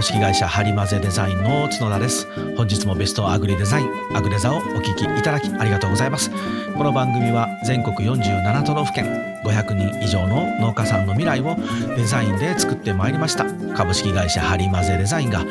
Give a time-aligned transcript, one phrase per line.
[0.00, 2.26] 株式会社ハリマゼデザインの角田です。
[2.56, 6.30] 本日もベストアグリデザインアグデザをお聞きいただきありがとうございます。
[6.74, 9.04] この番組は全国47都道府県
[9.44, 11.54] 500人以上の農家さんの未来を
[11.96, 13.44] デザインで作ってまいりました。
[13.74, 15.44] 株式会社ハリマゼデザインが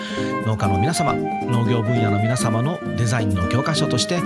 [0.48, 4.20] 農家の皆様農業分野の皆様のデザインの教科書として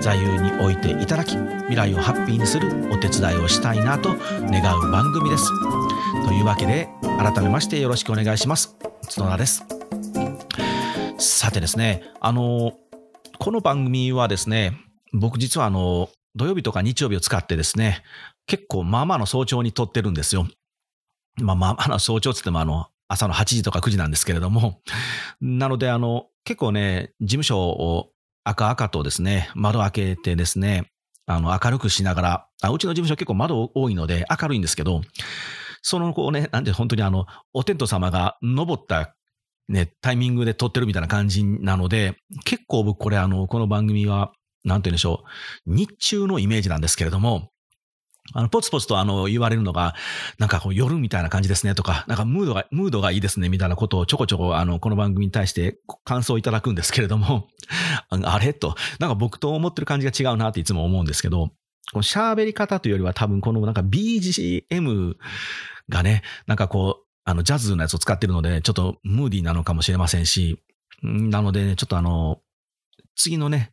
[0.00, 4.08] 座右に置いていただき未来をハッピーにするお手伝いをしたいなと
[4.50, 5.48] 願う番組です。
[6.26, 8.87] というわけで改めましてよろしくお願いします。
[9.08, 9.64] 角田です。
[11.18, 12.74] さてですねあの
[13.38, 14.76] この番組はですね
[15.12, 18.02] 僕実はあの土曜日とか日曜日を使ってですね
[18.46, 20.46] 結構まあまあの早朝に撮ってるんですよ。
[21.40, 24.80] まあまあまあの早朝つってもあの朝の8時とか9時なんですけれども。
[25.40, 28.10] なのであの結構ね事務所を
[28.44, 30.90] 赤々とですね窓開けてですね
[31.26, 35.00] あの明るくしながらあうちの事務所結構窓多いので明るいんですけど
[35.88, 39.14] そのこうね、なんて本当にあの、お天道様が登った
[39.70, 44.32] ね、タイミングで撮ってるみたいな感じなので、結構僕これあの、この番組は、
[44.64, 45.22] なんて言うんでしょ
[45.66, 47.48] う、日中のイメージなんですけれども、
[48.34, 49.94] あの、ポツポツとあの、言われるのが、
[50.38, 57.48] なんかこう夜みたいな感じですねとか、なんかムードが、ムードがいいですねみたいなことをちょこちょこあの、この番組に対して感想をいただくんですけれども、
[58.10, 61.52] あれと、なんか僕と思ってる感じが違うなっていつも思うんですけど、
[61.92, 65.14] この喋り方というよりは多分このなんか BGM
[65.88, 70.62] がね、なんかこう、あの、ジャズのやつを使ってるので、ちょっとムーディーなのかもしれませんし、
[71.02, 72.40] なので、ね、ちょっとあの、
[73.14, 73.72] 次のね、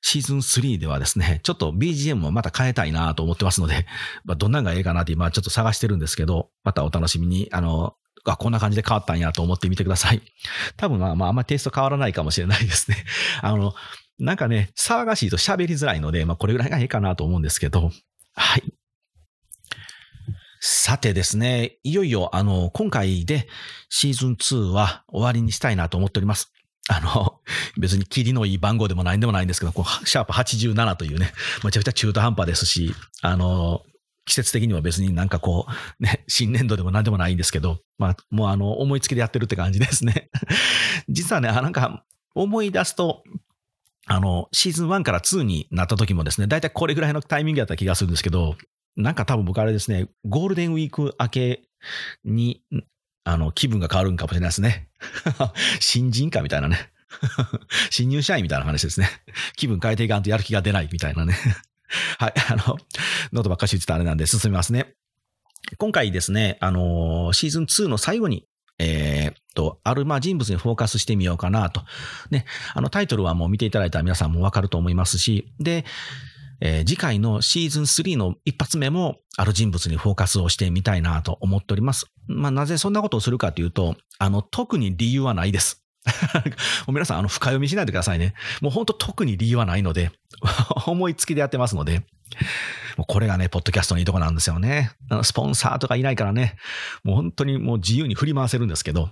[0.00, 3.86] シーズン3ではですね、ちょっと BGM をまた変えたいなと思ってますので、
[4.24, 10.22] まあ、どんなんがええかなって今ちょっと探してるんですけど、またお楽しみに、あの、あ、こんな感じで変わったんやと思ってみてください。
[10.76, 13.04] 多分まあ、まあ、あんまりテイスト変わらないかもしれないですね。
[13.42, 13.74] あの、
[14.18, 17.90] なんかね、騒がしいと喋りづらいので、まあ、これぐらいがいいかなと思うんですけど、
[18.34, 18.62] はい。
[20.60, 23.48] さてですね、いよいよ、あの、今回で
[23.88, 26.52] シーズン2は終わりにしたいなと思っております。
[26.88, 27.40] あの、
[27.78, 31.32] 別にキリのいい番号でもないんでもないんですけど、こうシャープ87というね、
[31.64, 33.82] めちゃくちゃ中途半端ですし、あの、
[34.24, 40.28] 季節的には別になんかこう、ね、新年度でも何でもないんですけど、まあ、もうあの、思いつきでやってるって感じですね。
[41.08, 42.04] 実はね、なんか、
[42.34, 43.22] 思い出すと、
[44.06, 48.56] あの、シーズン1から2になった時もですね、だいたいこれぐらいのタイミングだった気がするんですけど、
[48.98, 51.62] なんか多分僕あれですね、ゴールデンウィーク明け
[52.24, 52.62] に、
[53.22, 54.88] あの、気分が変わるんかもしれないですね。
[55.78, 56.90] 新人かみたいなね。
[57.90, 59.08] 新入社員みたいな話ですね。
[59.56, 61.34] 気分変えていかんとやる気が出ないみたいなね。
[62.18, 62.76] はい、あの、
[63.32, 64.94] ノートばっかし言ってたあれなんで進みますね。
[65.76, 68.46] 今回ですね、あの、シーズン2の最後に、
[68.80, 71.84] えー、っと、あるまあ人物にフォーカスしてみようかなと。
[72.30, 75.84] ね、あのタイトルはもう見ていただいたら皆さんもわかると思いますし、で、
[76.60, 82.06] えー、次回のシーズン3の一発目もある人物にフォーカスをしてみたいなと思っております。
[82.26, 85.84] まあ、なぜそんなことをするかというと、あの、特に理由はないです。
[86.86, 88.34] もう皆さん、あの、深読みしないでくださいね。
[88.60, 90.10] もう本当特に理由はないので、
[90.86, 92.00] 思いつきでやってますので、
[92.96, 94.92] もうこれがね、ポッドキャストのいいとこなんですよね。
[95.22, 96.56] スポンサーとかいないからね、
[97.04, 99.10] もう本当にもう自由に振り回せるんですけど、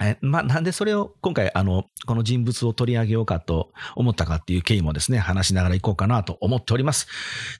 [0.00, 7.08] えまあ、なんでそれを今回、あの、この人物を取り上げようかと思ったかっていう経緯もですね、話しながらいこうかなと思っております。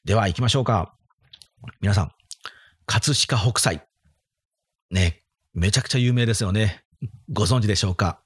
[0.04, 0.94] では行きましょうか。
[1.80, 2.12] 皆さん、
[2.86, 3.82] 葛飾北斎。
[4.90, 5.22] ね、
[5.52, 6.84] めちゃくちゃ有名ですよね。
[7.32, 8.20] ご存知でしょうか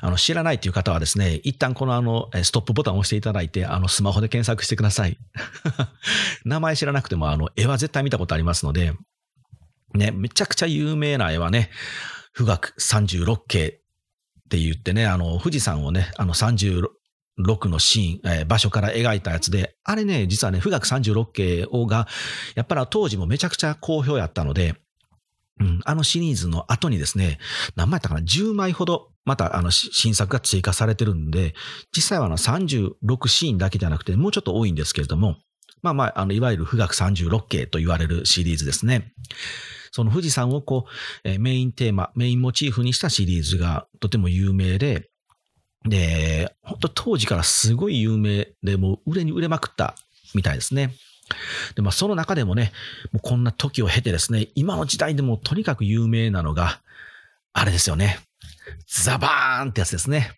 [0.00, 5.18] あの、知らないという方はですね、一旦このあの、ストップボタンを押していただいて、あの、スマホで検索してください。
[6.44, 8.92] 名前知らなくても、あの、絵は絶対見たことありますので、
[9.94, 11.70] ね、めちゃくちゃ有名な絵はね、
[12.36, 16.88] 富岳36景って言ってね、あの、富士山をね、あの36
[17.68, 22.06] のシーン、えー、場所から描いたやつで、あれね、実はね、富岳36景をが、
[22.54, 24.74] やっぱり当時もめちゃくちゃ好評やったので、
[25.58, 27.38] うん、あのシリーズの後にですね、
[27.74, 31.54] 何枚やったかな ?10 枚ほど、またあの新作が追加されてるんで、
[31.96, 35.36] 実際はあの36シーンだけじゃなくて、もうちょっと多いんですけれども、
[35.82, 39.12] まあまあ、あの、いわゆる富岳36景と言われるシリーズですね。
[39.96, 40.84] その富士山をこ
[41.24, 45.08] う、えメインテーマ、メインモチーフにしたシリーズがとても有名で、
[45.88, 49.96] で、本当当時からすごい有名で、もう売れに売れまくった
[50.34, 50.94] みたいですね。
[51.76, 52.72] で、まあその中でもね、
[53.10, 56.82] もうこんな時を経てですね、今の時代でもとにかく有名なのが、
[57.54, 58.18] あれですよね。
[58.86, 60.32] ザバーンってやつですね。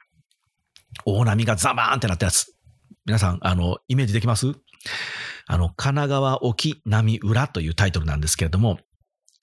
[1.05, 2.55] 大波がザバーンってなったやつ。
[3.07, 4.55] 皆さん、あの、イメージできます？
[5.47, 8.79] あの、神奈川沖波裏というタイトルなんですけれども、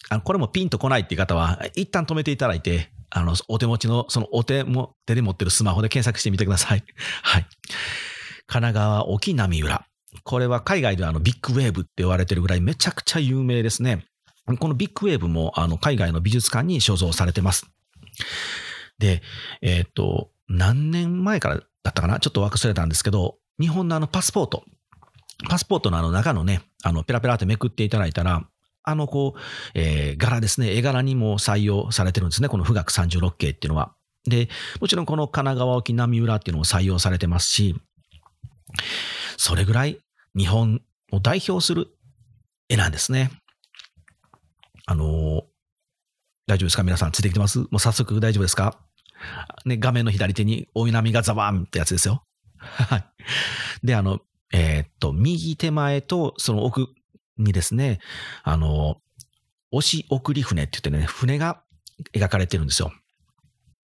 [0.09, 6.83] あの、これもピンとこないっていう方は、一旦止めていただいて、あの、お手持ちの、そのお手も、手で持ってるスマホで検索してみてください。
[7.23, 7.47] はい。
[8.47, 9.85] 神奈川沖波浦。
[10.23, 14.05] これは海外ではあのビッグウェーブって言われてるぐらいめちゃくちゃ有名ですね。
[14.59, 17.65] このビッグウェーブもあの海外の美術館に所蔵されてます。
[18.97, 19.21] で、
[19.61, 22.19] えっ、と、何年前からだったかな？
[22.19, 24.63] ちょっと忘れたんですけど、日本のあのパスポート、
[25.49, 28.47] パスポートのあの中のね、あの、ペラペラってめくっていただいたら、
[28.85, 29.39] あの、こう、
[29.73, 33.95] えー、柄ですね、絵柄にも採用されてるんですね、この富岳36系っていうのは。
[34.25, 34.49] で、
[34.79, 37.75] もちろんこの神奈川沖波浦っていうのも採用されてますし、
[39.37, 39.99] それぐらい
[40.35, 41.87] 日本を代表する
[42.69, 43.31] 絵なんですね。
[44.85, 45.43] あのー、
[46.47, 46.83] 大丈夫ですか？
[46.83, 47.59] 皆さんついてきてます？
[47.59, 48.79] もう早速大丈夫ですか？
[49.65, 52.23] ね、画面の左手に大波がザバーンってやつですよ。
[52.57, 53.05] はい。
[53.83, 54.19] で、あの、
[54.53, 56.89] えー、っと、右手前とその奥
[57.37, 57.99] にですね、
[58.43, 58.97] あの、
[59.71, 61.61] 押し送り船って言ってね、船が
[62.13, 62.91] 描かれてるんですよ。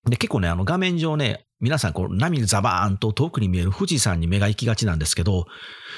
[0.05, 5.45] で、結構ね、あの画面上ね、皆さんこう波ザバーンと遠くに見える富士山に目が行きがちなんですけど、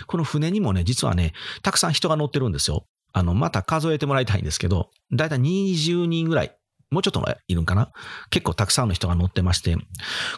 [0.07, 2.85] この船にもね、実はね、たくさん人が乗ってるんですよ。
[3.13, 6.57] あの、また数えてもらいたいんですけど、だいたい20人ぐらい、
[6.91, 7.91] もうちょっといるんかな？
[8.29, 9.77] 結構たくさんの人が乗ってまして、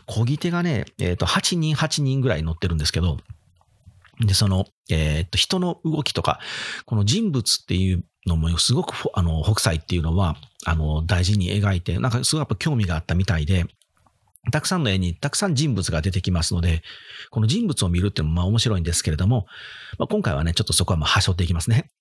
[0.07, 3.17] 漕ぎ手がね、えっ、ー、と、8人、8人ぐらい乗ってるんですけど、
[4.19, 6.39] で、その、えっ、と、人の動きとか、
[6.85, 10.35] この人物っていうのもすごく、あの、北斎っていうのは、
[10.65, 13.65] あの、大事に描いて、なんかすごいやっぱ興味があったみたいで、
[14.51, 16.83] たくさんの絵にたくさん人物が出てきますので、
[17.31, 19.47] この人物を見るっていうのもまあ面白いんですけれども、
[19.97, 21.91] まあ、今回はね、ちょっとそこはまあ端折っていきますね。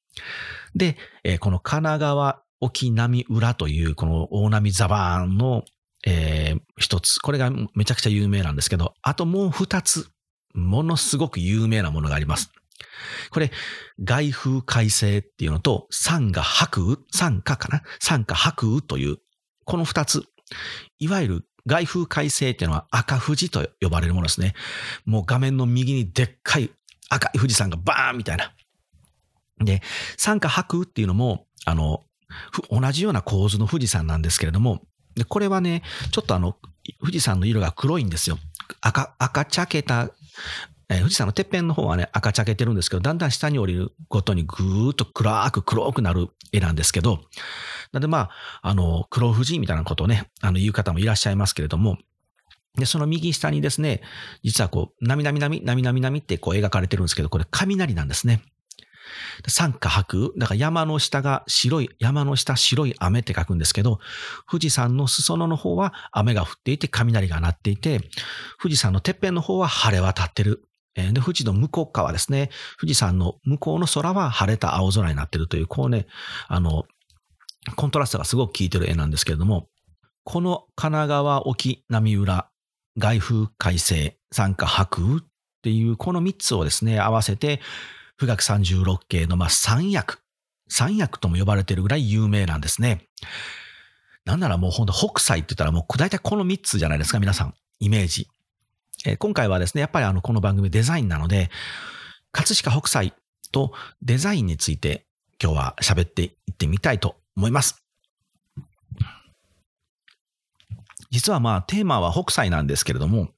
[0.74, 5.64] で、えー、この神奈川沖波裏というこの大波ザバーンの、
[6.06, 10.08] えー、一つ、これがめちゃくちゃ有名なんですけど、あともう二つ、
[10.54, 12.50] ものすごく有名なものがあります。
[13.30, 13.50] これ、
[14.02, 17.82] 外風改正っていうのと、酸が白雨、酸化かな？
[18.00, 19.18] 酸化白雨という、
[19.64, 20.24] この二つ。
[20.98, 24.54] いわゆる外風改正っていうのは赤富士と呼ばれるものですね。
[25.04, 26.70] もう画面の右にでっかい
[27.08, 28.52] 赤い富士山がバーンみたいな。
[29.58, 29.82] で、
[30.16, 32.02] 酸化白雨っていうのも、あの、
[32.70, 34.82] 同じような構図の富士山なんですけれども、
[35.14, 36.56] でこれはね、ちょっとあの、
[37.00, 38.38] 富士山の色が黒いんですよ。
[38.80, 40.10] 赤、赤茶けた
[40.88, 47.20] えー、富士山のてっぺんの方はね、赤茶けてるんですけど、だんだん下に降りるごとにぐーっと暗く黒くなる絵なんですけど、
[47.92, 48.30] なんでまあ、
[48.62, 51.98] あの、黒富士みたいなことをね、あの、言う方もいらっしゃいますけれども、
[52.76, 54.00] で、その右下にですね、
[54.42, 58.42] 実はこう、なみなみなみ、なみなみってこう描かれてるんですけど、これ雷なんですね。
[59.46, 63.98] 三下白だから山の下が白い、山の下白い雨って書くんですけど、
[64.50, 68.00] 富士山の裾野の方は雨が降っていて雷が鳴っていて、
[68.60, 70.64] 富士山のてっぺんの方は晴れ渡ってる。
[70.94, 76.06] で、富士の向こう側ですね、富士山の向こうの空は晴れた青空になってるという、こうね、
[76.46, 76.84] あの、
[77.76, 79.68] コントラストがすごく効いてる絵なんですけれども、
[80.22, 82.48] この神奈川沖波浦、
[82.96, 85.20] 外風海星、参加白雨っ
[85.62, 87.60] ていう、この3つをですね、合わせて、
[88.18, 90.20] 富岳36系のまあ三役、
[90.68, 93.08] 三役とも呼ばれているぐらい有名なんですね。
[94.24, 97.54] なんならもうほんと北斎って言ったらもう大体この3つじゃないですか、皆さん。
[97.80, 98.28] イメージ。
[99.04, 101.50] え今回はですね、やっぱりあの、この番組デザインなので、
[102.32, 103.12] 葛飾北斎
[103.52, 103.72] と
[104.02, 105.06] デザインについて
[105.42, 107.84] 今日は喋っていってみたいと思います。
[111.10, 113.28] 実はまあテーマは北斎なんですけれども、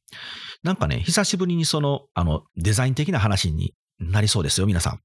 [0.63, 5.01] なんかね、久しぶりにその、あの、デザイン的な話になりそうですよ、皆さん。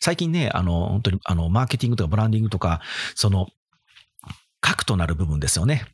[0.00, 2.80] 最近ね、あの、本当に、あの、マーケティングとかブランディングとか、
[3.14, 3.46] その、
[4.60, 5.84] 核となる部分ですよね。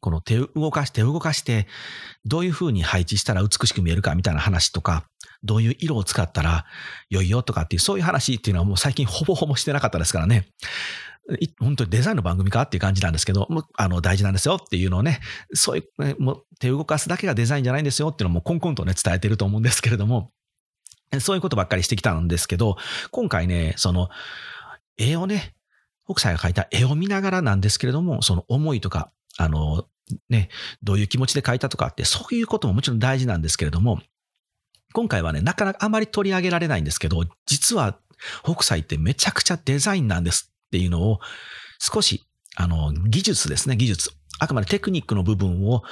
[0.00, 1.66] この手を動かして、動かして、
[2.24, 5.06] どういう風に配置したら美しく見えるかみたいな話とか、
[5.42, 6.66] どういう色を使ったら
[7.10, 10.46] 良いよとかっていう、そういう話っていうのはもう最近ほぼほぼしてなかったですからね。
[11.58, 15.20] 本当にデザインの番組かっていう感じなんですけど、もうあの大事なんですよっていうのをね、
[15.54, 20.30] そういう、もう手を動かすだけがデザインじゃないんですよっていうのもコンコンとね、伝えてると思うんですけれども、
[21.20, 22.76] そういうことばっかりしてきたんですけど、
[23.10, 24.08] 今回ね、その、
[24.98, 25.54] 絵をね、
[26.08, 29.86] 北斎が描いた絵を見ながらなんですけれども、その思いとか、あの、
[30.28, 30.48] ね、
[30.82, 34.00] どういう気持ちで書いたとかって、そういうことももちろん大事なんですけれども、
[34.92, 37.98] 今回はね、なかなかあまり取り上げられないんですけど、実は
[38.44, 41.20] 北斎ってめちゃくちゃデザインなんですっていうのを、
[41.78, 44.12] 少し、あの、技術ですね、技術。
[44.38, 45.82] あくまでテクニックの部分を、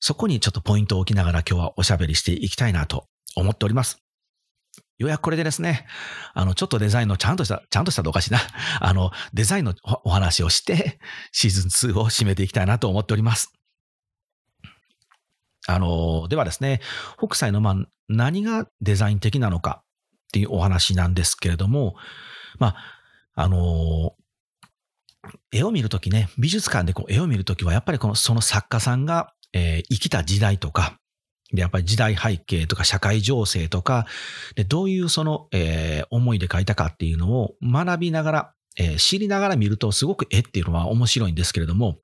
[0.00, 4.07] そこにちょっとポイントを置きながら今日はおしゃべりしていきたいなと思っております。
[4.98, 5.86] ようやくこれでですね、
[6.34, 8.40] あの、ちょっとデザインのちゃんとした、ちゃんとしたとおかしいな、
[8.80, 9.74] あの、デザインの
[10.04, 10.98] お話をして、
[11.30, 13.52] シーズン2を締めていきたいなと思っております。
[15.68, 16.80] あの、ではですね、
[17.16, 17.76] 北斎の、まあ、
[18.08, 19.86] 何がデザイン的なのかっ
[20.32, 21.94] ていうお話なんですけれども、
[22.58, 22.76] まあ、
[23.34, 24.14] あの、
[25.52, 30.98] 絵を見るときね、美術館でこう絵を見るときは、やっぱりこの、その作家さんが、えー、生きた時代とか、
[31.52, 34.06] で、やっぱり時代背景とか社会情勢とか、
[34.54, 41.98] でどういうその、えー、思いで書いたかっていうのを学びながら、えー、知りながら見るとすごく絵っていうのは面白いんですけれども、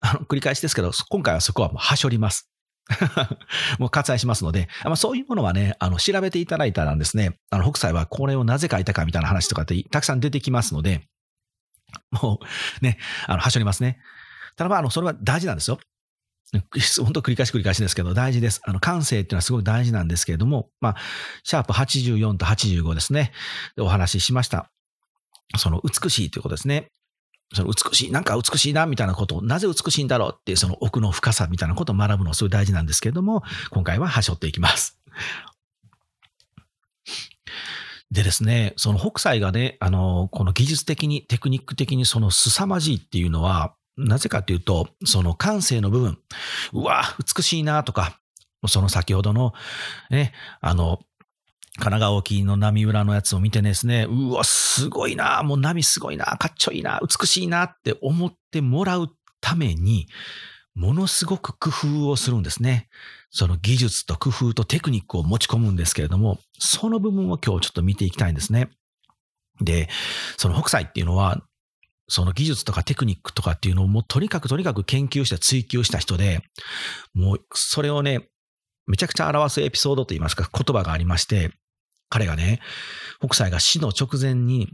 [0.00, 2.50] あの繰り返しですけど、今回はそこはもうはしょります。
[3.78, 11.06] もう割愛しますので、まあ、そういうものはね、あの、調べていただいたらですね、あの、北斎はこれをなぜ書いたかみたいな話とかってたくさん出てきますので、
[12.10, 12.40] も
[12.80, 13.98] うね、あの、はしょりますね。
[14.56, 15.78] ただまあ、あの、それは大事なんですよ。
[17.02, 18.60] 本当繰り返し繰り返しですけど、大事です。
[18.64, 20.96] あの、感性っていうのはすごく大事なんですけれども、まあ、
[21.44, 23.32] シャープ84と85ですね。
[23.76, 24.70] でお話ししました。
[25.56, 26.90] その美しいということですね。
[27.54, 34.98] その美しい、なんか美しいな、みたいなことを、なぜ美しいんだろうっていうその奥の深さみたいなことを学ぶのすごい大事なんですけれども、今回は端折っていきます。
[38.10, 46.18] でですね、その北斎がね、あの、この技術的に、テクニック的にその凄まじいっていうのは、なぜかというと、その感性の部分、
[46.72, 48.20] うわ、美しいなとか、
[48.66, 49.52] その先ほどの、
[50.10, 51.00] ね、あの、
[51.76, 60.08] 神奈川沖の波裏のやつを見てですね、うわ、すごいな、もう波すごいな、かっちょいいな、美しいなって思ってもらうために、
[60.74, 62.88] ものすごく工夫をするんですね。
[63.30, 68.70] その技術と工夫とテクニックを持ち込むんですけれども、その部分を今日ちょっと見ていきたいんですね。
[69.60, 69.88] で、
[70.36, 71.42] その北斎っていうのは、
[72.08, 76.40] その技術とかテクニックとかっていうのをもうとにかくとにかく研究して追求した人で、
[77.14, 78.28] もうそれをね、
[78.86, 81.52] めちゃくちゃ表すエピソードといいますか言葉がありまして、
[82.08, 82.60] 彼がね、
[83.20, 84.72] 北斎が死の直前に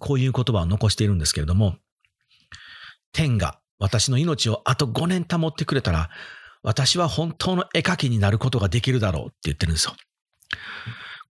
[0.00, 1.76] こういう言葉を残しているんですけれども、
[3.12, 6.10] 天が私の命をあと5年保ってくれたら、
[6.62, 9.94] 私は本当の絵描きになることができるだろうって言ってるんですよ。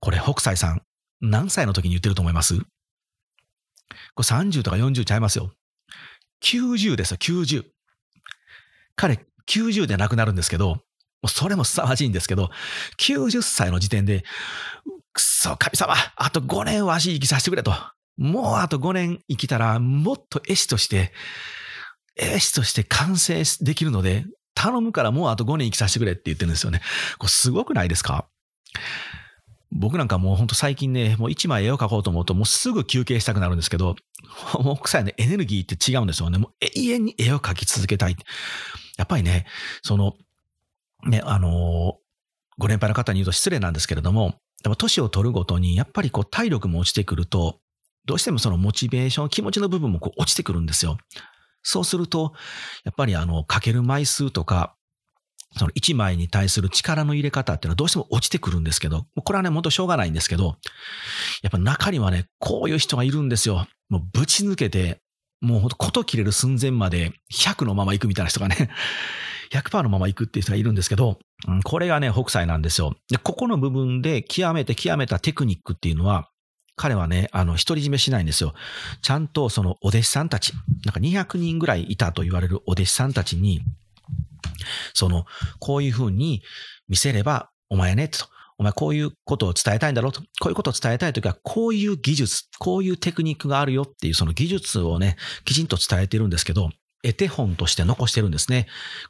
[0.01, 0.83] これ北斎さん、
[1.21, 2.59] 何歳の時に言ってると思います？
[4.15, 5.53] これ30とか40ちゃいますよ。
[6.43, 7.65] 90ですよ、90。
[8.95, 10.83] 彼、90で亡くなるんですけど、
[11.27, 12.51] それも凄まじいんですけど、
[12.99, 14.25] 90歳の時点で、
[15.13, 17.75] くそ、神様、あと5年わし生きさせてくれと。
[18.17, 21.13] もうあと5年生きたら、もっと絵師として、
[22.17, 24.25] 絵師として完成できるので、
[24.55, 26.81] 頼むからもうあと5年生きさせてくれって言ってるんですよね。
[27.19, 28.27] これすごくないですか？
[29.73, 33.97] 僕なんかもうほんと最近ね、もう一枚絵を描こうと思うともうすぐ休憩したくなるんですけど、
[34.79, 36.39] 北斎のエネルギーって違うんですよね。
[36.39, 38.17] もう永遠に絵を描き続けたい。
[38.97, 39.47] やっぱりね、
[39.83, 40.17] その、
[41.05, 41.99] ね、あの
[42.59, 47.61] ご年配の方に言うと失礼なんですけれども、でも年を取るごとに、やっぱりこう体力も落ちてくると、
[48.07, 50.97] どうしてもそのモチベーション、気持ちの部分もこう落ちてくるんですよ。
[51.63, 52.33] そうすると、
[52.85, 54.77] やっぱりあの、かける枚数とか、
[55.57, 60.57] その一枚に対する力の入れ方っていうのはどうしても落ちてくるんですけど、これはね、もっとしょうがないんですけど、
[61.43, 63.67] やっぱ中にはね、こういう人がいるんですよ。
[63.89, 65.01] もうぶち抜けて、
[65.41, 68.71] もうほんとこと切れる寸前まで100のまま行くみたいな人がね、
[69.53, 71.19] 100%のまま行くっていう人がいるんですけど、
[71.65, 72.97] これがね、北斎なんですよ。
[73.09, 76.29] で、ここの部分で極めて極めたテクニックっていうのは、
[76.75, 78.55] 彼はね、あの、独り占めしないんですよ。
[79.01, 80.53] ちゃんとそのお弟子さんたち、
[80.85, 83.63] なんか200人ぐらいいたと言われるお弟子さんたちに、
[84.95, 85.25] その、
[85.59, 86.43] こういうふうに
[86.89, 88.27] 見せれば、お前ね、と。
[88.59, 90.23] お前こういうことを伝えたいんだろうと。
[90.41, 96.71] こういうことを伝えたいときは、こういう技術、こういうテクニックがあるよっていうその技術をね、きちんと伝えてるんですけど、
[97.03, 98.67] 絵手本として残してるんですね。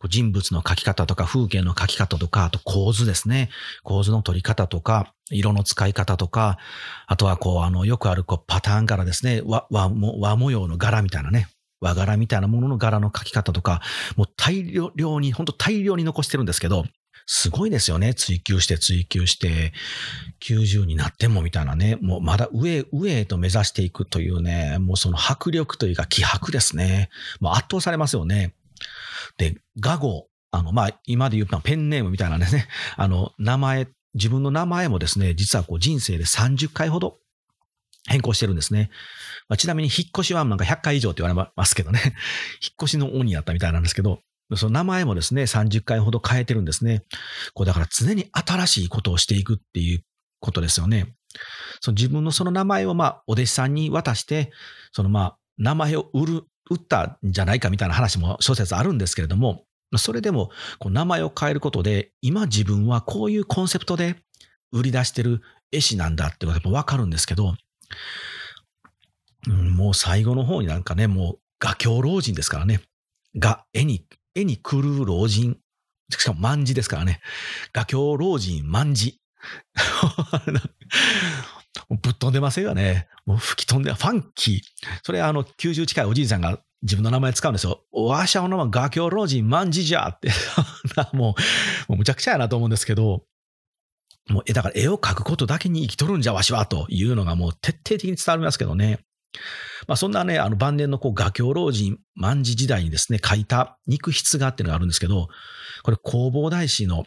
[0.08, 3.50] 人物の描き方とか風景の描き方とか、あと構図ですね。
[3.84, 6.58] 構図の取り方とか、色の使い方とか、
[7.06, 9.42] あとはこう、あの、よくあるこうパターン柄ですね。
[9.44, 11.48] 和和和模様の柄みたいなね。
[11.86, 13.80] 和柄みたいなものの柄の描き方とか、
[14.16, 16.84] もう大量に、本当大量に残してるんですけど、
[17.26, 18.14] すごいですよね。
[18.14, 19.72] 追求して追求して、
[20.40, 21.96] 90になってもみたいなね。
[22.00, 27.08] もうまだ上、上へと目指していくというね、もうその迫力というか気迫ですね。
[27.40, 28.54] もう圧倒されますよね。
[29.38, 30.28] で、画号。
[30.52, 32.46] あの、まあ、今で言うペンネームみたいなね、
[32.96, 37.18] あの、名前、自分の名前もですね、実はこう人生で30回ほど
[38.08, 38.90] 変更してるんですね。
[39.48, 42.00] まあ、ちなみに引っ越しはなんか100回以上って言われますけどね。
[42.62, 44.22] 引っ越しの鬼やったみたいなんですけど、
[44.54, 47.04] その名前もですね、30回ほど変えてるんですね。
[47.54, 50.04] こうだから常に新しいことをしていくっていう
[50.40, 51.14] ことですよね。
[51.80, 54.52] その自分のその名前をまあお弟子さんに渡して、
[54.92, 59.64] そのまあ名前を売る、売ったんじゃないかみたいな話も諸説あるんですけれども、
[59.96, 64.16] それでもこう名前を変えることで、今自分はこういうコンセプトで
[64.72, 67.54] 売り出してる絵師なんだってことがわかるんですけど、
[69.48, 72.80] うん、もう最後の方になんかね、もう画境老人ですからね。
[73.38, 75.58] が絵に絵に来る老人、
[76.10, 77.20] しかも万字ですからね。
[77.72, 79.20] 画境老人万字。
[81.88, 83.08] ぶっ飛んでませんよね。
[83.26, 84.60] もう吹き飛んで、ファンキー。
[85.02, 87.82] それあの、90近いおじいさんが自分の名前使うんですよ。
[87.92, 90.30] わしゃおのま画境老人万字じゃって。
[91.12, 91.34] も
[91.88, 93.24] う、もうむちゃくちゃやなと思うんですけど、
[94.28, 99.00] もう、だから絵を描くことだけに生きとるんじゃわしはというのがもう徹底的に伝わりますけどね。
[99.86, 105.28] まあ、そんなね、あの晩年のこう画境老人、万事時代にですね、書いた肉筆画っていうのがあるんですけど、
[105.82, 107.04] これ弘法大師の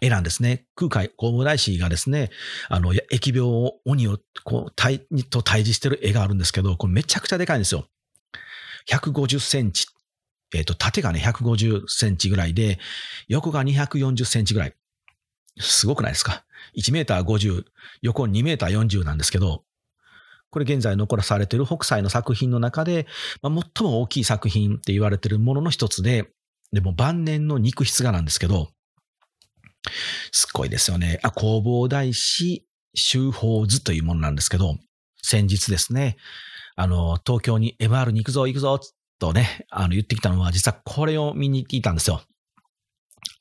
[0.00, 0.64] 絵なんですね。
[0.74, 2.30] 空海、弘法大師がですね、
[2.68, 7.86] あの、疫病を、鬼を、こう、対、と対峙してる絵があるんですけど、これめちゃくちゃでかいんですよ。
[8.88, 9.86] 150センチ。
[10.54, 12.78] えっ、ー、と、縦がね、150センチぐらいで、
[13.28, 14.74] 横が240センチぐらい。
[15.58, 16.44] すごくないですか
[16.76, 17.64] ?1 メーター50、
[18.02, 19.64] 横2メーター40なんですけど、
[20.50, 23.06] これ現在残らされている北斎の作品の中で、
[23.40, 26.30] まあ、最も大きい作品って言われているものの一つで、
[26.72, 28.68] でも晩年の肉筆画なんですけど、
[30.30, 31.20] すっごいですよね。
[31.22, 34.76] あ、弘法大師修法図というものなんですけど、
[35.22, 36.16] 先日ですね、
[36.76, 38.80] あの、東京に MR に行くぞ行くぞ
[39.18, 42.22] とね、あの言ってきたのは実はこれを見に行ったんですよ。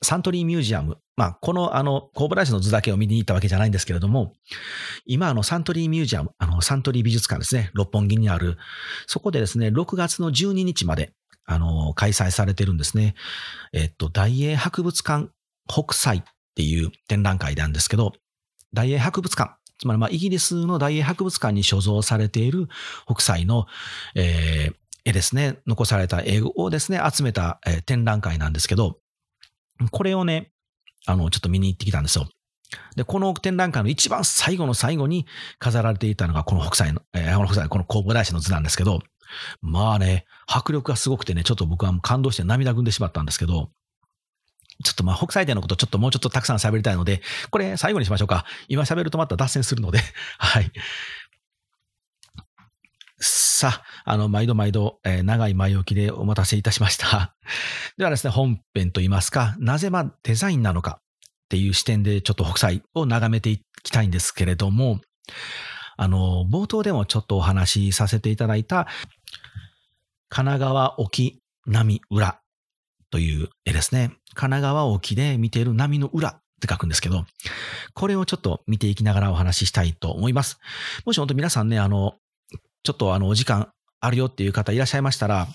[0.04, 0.98] サントリーミュージアム。
[1.22, 4.34] まあ、この、あの、コーブライスの図だけを見に行ったわけじゃないんですけれども、
[5.06, 8.58] 今、あの、サントリーミュージアム、あの、サントリー美術館ですね、六本木にある、
[9.06, 11.14] そこでですね、6月の12日まで、
[11.46, 13.14] あの、開催されてるんですね。
[13.72, 15.30] えっと、大英博物館
[15.68, 16.24] 北斎っ
[16.56, 18.14] ていう展覧会なんですけど、
[18.74, 22.68] 大英博物館、つまりまあイギリスの大英博物館に所蔵されている
[23.06, 23.68] 北斎の、
[24.16, 24.76] えー、
[25.06, 28.98] 絵ですね、残された絵をですね、集めた、えー、展覧会なんですけど、
[29.92, 30.52] これをね、
[31.06, 32.28] あの、ちょっと見に行ってきたんですよ。
[32.96, 35.26] で、この展覧会の一番最後の最後に
[35.60, 39.00] 飾られていたのがこの北斎の、えー、この北斎、この工房大師の図なんですけど、
[39.62, 43.70] まあね、迫力がすごくてね、ちょっと僕は感動して涙ぐんでしまったんですけど、
[44.84, 48.46] ちょっとまあ北斎展のことちょっともうちょっとたくさん喋りたいので、これ最後にしましょうか。
[48.68, 50.00] 今喋るとまた脱線するので、
[50.38, 50.72] はい。
[53.20, 57.36] さあ、あの、毎度毎度、えー、長い前置きでお待たせいたしました。
[57.98, 65.02] ではですね、本編といいますか、なぜまデザインなのかっていう視点でちょっと北斎を眺めていきたいんですけれども、
[65.98, 68.88] あの、冒頭でもちょっとお話しさせていただいた、
[70.30, 72.42] 神奈川沖波裏
[73.12, 74.08] という絵ですね。
[74.34, 77.26] 神奈川沖で見ている波の裏って書くんですけど、
[77.94, 80.60] これをちょっと見ていきながらお話ししたいと思います。
[81.06, 82.16] もし本当皆さんね、あの、
[82.84, 85.48] ちょっとあの、お時間あるよっていう方いらっしゃいましたら、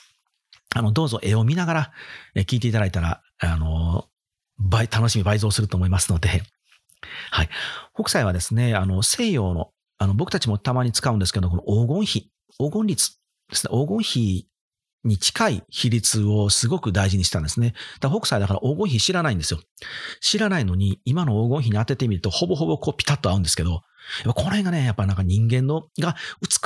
[0.75, 1.93] あの、どうぞ絵を見ながら
[2.37, 4.07] 聞いていただいたら、あの、
[4.59, 6.43] 倍、楽しみ倍増すると思いますので、
[7.31, 7.49] はい。
[7.95, 13.19] 北斎はですね、あの、西洋の、あの、僕たちもたまに使うんですけど、この黄金比、黄金率
[13.51, 14.49] ですね、黄金比
[15.05, 17.75] に近い比率をすごく大事にしたんですね。
[18.01, 19.61] だ北斎だから黄金比知らないんですよ。
[20.21, 23.83] 知らないのに、今の黄金比に当ててみると、ほぼほぼこうピタッと合うんですけど、
[24.25, 26.17] この辺がね、やっぱなんか人間のが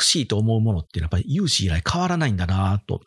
[0.02, 3.00] しいと思うものっていうのはやっぱり有史以来変わらないんだなと。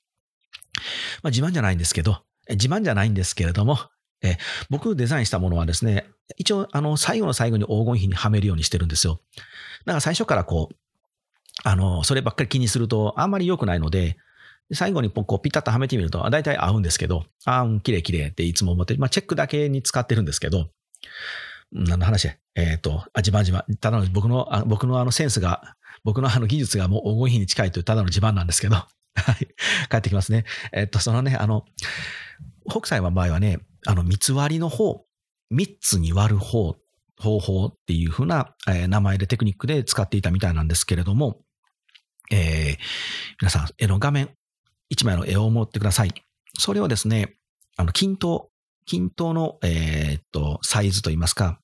[1.22, 3.78] まあ自慢じゃないんですけど、自慢じゃないんですけれども、
[4.22, 4.38] え
[4.70, 6.06] 僕デザインしたものはですね、
[6.38, 9.20] 一応あの最後の最後に黄金比にはめるようにしてるんですよ。
[9.86, 10.76] だから最初からこう、
[11.64, 14.18] あの、そればっかり気にするとあんまり良くないので、
[14.72, 20.70] 最後にこうピタッとはめてみると、大体合うんですけど、ああ、綺麗綺麗っていつも思って、まあチェックだけに使ってるんですけど、
[21.72, 23.64] 何の話えっ、ー、と、あ、自慢自慢。
[23.78, 28.76] ただの僕の、あ僕のあのセンスが、僕のあの技術がもう黄金比に近いというただの自慢なんですけど、
[29.16, 29.48] はい。
[29.90, 30.46] 帰ってきますね。
[30.72, 31.66] えっ、と、そのね、あの、
[32.70, 35.06] 北斎の場合はね、あの、三つ割りの方、
[35.50, 36.78] 三つに割る方、
[37.20, 41.42] 方法っていうふうな、えー、名前でテクニックで使っていたみたいなんですけれども、
[42.32, 42.78] えー、
[43.40, 44.36] 皆さん、絵の画面、
[44.90, 46.14] 一枚の絵を持ってください。
[46.58, 47.36] それをですね、
[47.78, 48.50] あの、均等、
[48.86, 51.60] 均等の、えー、っと、サイズといいますか、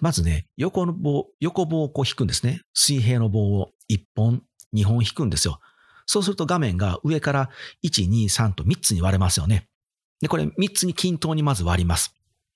[0.00, 2.62] まずね、横の棒、横棒をこう引くんですね。
[2.74, 4.42] 水平の棒を1本、
[4.74, 5.60] 2本引くんですよ。
[6.06, 7.50] そうすると画面が上から
[7.84, 9.68] 1、2、3と3つに割れますよね。
[10.20, 12.14] で、これ3つに均等にまず割ります。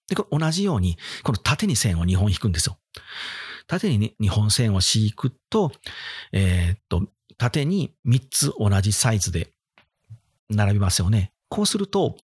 [0.09, 2.79] で、これ同じように、この縦に線を2本引くんですよ。
[3.67, 5.73] 縦に2本線を敷くと、
[6.33, 7.07] えー、っと、
[7.39, 9.53] 縦に3つ同じサイズで
[10.49, 11.33] 並びますよね。
[11.49, 12.17] こうすると、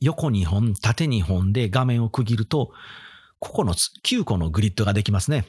[0.00, 2.72] 横2本、縦2本で画面を区切ると、
[3.40, 5.46] 9つ、9個のグリッドができますね。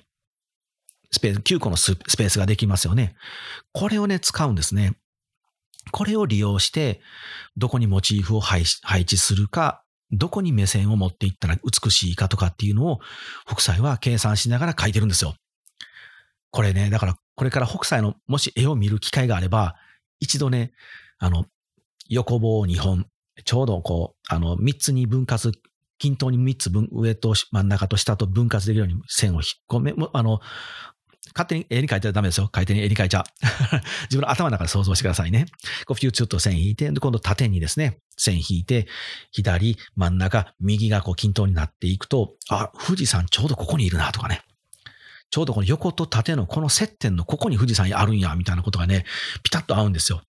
[1.11, 3.15] スペース、9個のスペースができますよね。
[3.73, 4.97] これをね、使うんですね。
[5.91, 7.01] これを利用して、
[7.57, 8.63] どこにモチーフを配
[9.01, 12.99] 置するか、どこに目線を持っていったら美しいかとかっていうのを、
[13.47, 15.35] 北斎は計算しながら描いてるんですよ。
[16.51, 19.75] これね、だからこれから北斎のもし絵を見る機会があれば、
[20.19, 20.73] 一度ね、
[21.17, 21.45] あの、
[22.07, 23.07] 横棒2本、
[23.45, 25.51] ちょうどこう、あの、3つに分割
[25.99, 30.39] 均等に3つ分、上と真ん中と下と分割できるように線を引っ込め、あの、
[31.33, 32.49] 勝手に絵に描いちゃダメですよ。
[32.53, 33.23] 書いてに絵に描いちゃ。
[34.09, 35.45] 自分の頭の中で想像してくださいね。
[35.85, 38.87] こう、フューチューと線引いて、今度縦にですね、線引いて、
[39.31, 44.41] 左、真ん中、右がこう均等になっていくと、あ、富士山ちょうどここにいるなとかね。
[45.29, 49.05] ちょうどこの横と縦のこの接点のここに富士山あるんや、みたいなことがね、
[49.43, 50.21] ピタッと合うんですよ。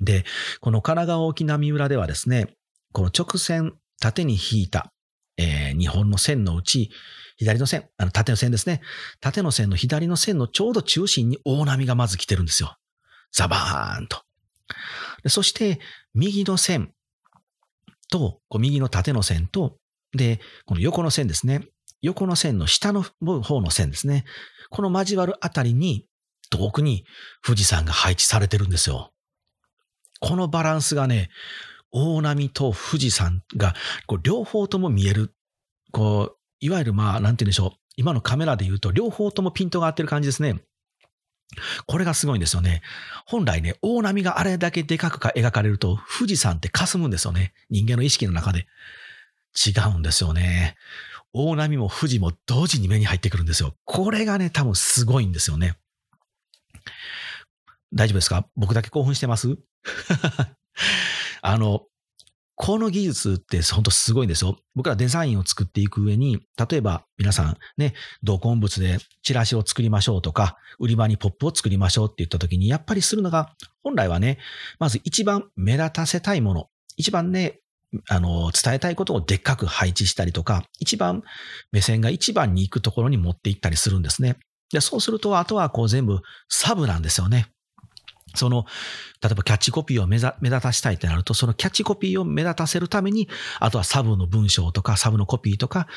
[0.00, 0.24] で、
[0.60, 2.48] この神奈川沖波浦ではですね、
[2.92, 4.92] この直線縦に引いた、
[5.36, 6.90] えー、日本の線のうち、
[7.36, 8.80] 左の線、あの縦の線ですね。
[9.20, 12.76] 縦の線の左の線のちょうど中心に大波がまず来てるんですよ。
[13.32, 14.22] ザバーンと。
[15.28, 15.80] そして、
[16.14, 16.92] 右の線
[18.10, 19.76] と、こう右の縦の線と、
[20.12, 21.68] で、この横の線ですね。
[22.00, 24.24] 横の線の下の方の線ですね。
[24.70, 26.06] この交わるあたりに、
[26.50, 27.04] 遠くに
[27.44, 29.12] 富士山が配置されてるんですよ。
[30.20, 31.28] このバランスがね、
[31.90, 33.74] 大波と富士山が
[34.06, 35.34] こう両方とも見える。
[35.90, 37.78] こう、いわゆるまあ、なんて言うんでしょう。
[37.96, 40.60] 今のカメラで言うと、両方ともピントが合ってる感じですね。
[41.86, 42.82] これがすごいんですよね。
[43.24, 47.54] 本来ね、大波があれだけでかくか描かれると、富士山って霞むんですよね。
[47.70, 48.66] 人間の意識の中で。
[49.56, 50.76] 違うんですよね。
[51.32, 53.74] 大波も富士も同時に目に入ってくるんですよ。
[53.84, 55.78] これがね、多分すごいんですよね。
[57.94, 58.46] 大丈夫ですか？
[58.54, 59.56] 僕だけ興奮してます？
[61.42, 61.82] あの、
[62.60, 64.58] この技術って本当すごいんですよ。
[64.74, 73.52] 僕らデザインを作っていく上に、例えば皆さんね、同梱物でチラシを作りましょうとか、売り場にポップを作りましょうって言った時に、やっぱりするのが、
[73.84, 74.38] 本来はね、
[74.80, 77.60] まず一番目立たせたいもの、一番ね、
[78.08, 81.22] あの、伝えたいことをでっかく配置したりとか、一番
[81.70, 84.36] 目線が一番に行くところに持っていったりするんですね。
[84.72, 87.46] で、そうすると、あとはこう全部サブなんですよね。
[88.34, 88.66] その、
[89.22, 93.28] 例えばキャッチコピーを目立たしたいってなると、そのキャッチコピーを目立たせるために、
[93.60, 95.88] あとはサブの文章とか、サブのコピーとか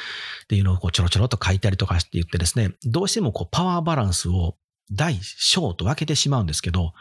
[0.43, 4.55] っていうのをこうちょろちょろと書いたりとかして言ってですね、どうしてもこうパワーバランスを
[4.91, 6.93] 大、小と分けてしまうんですけど、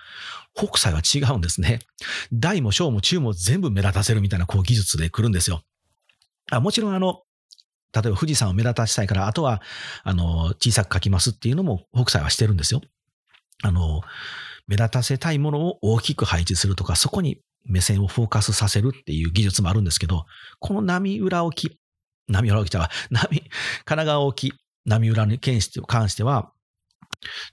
[0.54, 1.80] 北斎は違うんですね。
[2.32, 5.62] 大も小も中も全部目立たせるみたいなこう技術で来るんですよ。
[6.50, 7.22] あもちろんあの、
[7.92, 9.60] 例えば富士山を目立たせたいから、あとは、
[10.04, 12.82] あの、小さく書きますっていうのも北斎はしてるんですよ。
[13.62, 14.02] あの、
[14.70, 20.26] 目立たせたいものを大きく配置するとか、そこに目線をフォーカスさせるっていう技術もあるんですけど、
[20.60, 21.76] この波裏沖、
[22.28, 23.50] 波裏沖ちゃう波、神
[23.84, 24.52] 奈川沖、
[24.86, 26.52] 波裏に関しては、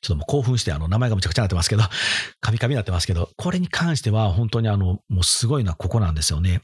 [0.02, 1.84] ちょっともう興奮して、あの、名前がむちゃくちゃになってますけど、
[2.40, 6.62] カミカミになってますけど、これに関しては本当にあの、もうすごいのはここなんですよね。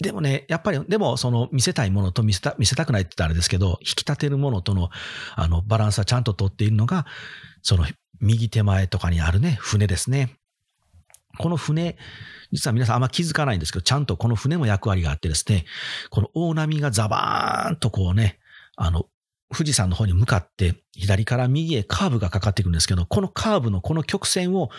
[0.00, 4.90] でもね、やっぱり、でも、その、見せたいものと見せた、見せたくないって言ったらあれですけど、引き立てるものとの、
[5.36, 7.06] あの、バランスはちゃんと取っているのが、
[7.62, 7.86] その、
[8.20, 10.36] 右手前とかにあるね、船ですね。
[11.38, 11.96] この船、
[12.52, 15.64] 実は皆さんあんま気づかないんですけど、ちゃんとこの船も役割があってですね、
[16.10, 18.38] この大波がザバーンとこうね、
[18.76, 19.06] あの、
[19.52, 24.70] 富士山の方に向かって左から右へカーブがかかっていくんですけど、このカーブのこの曲線を、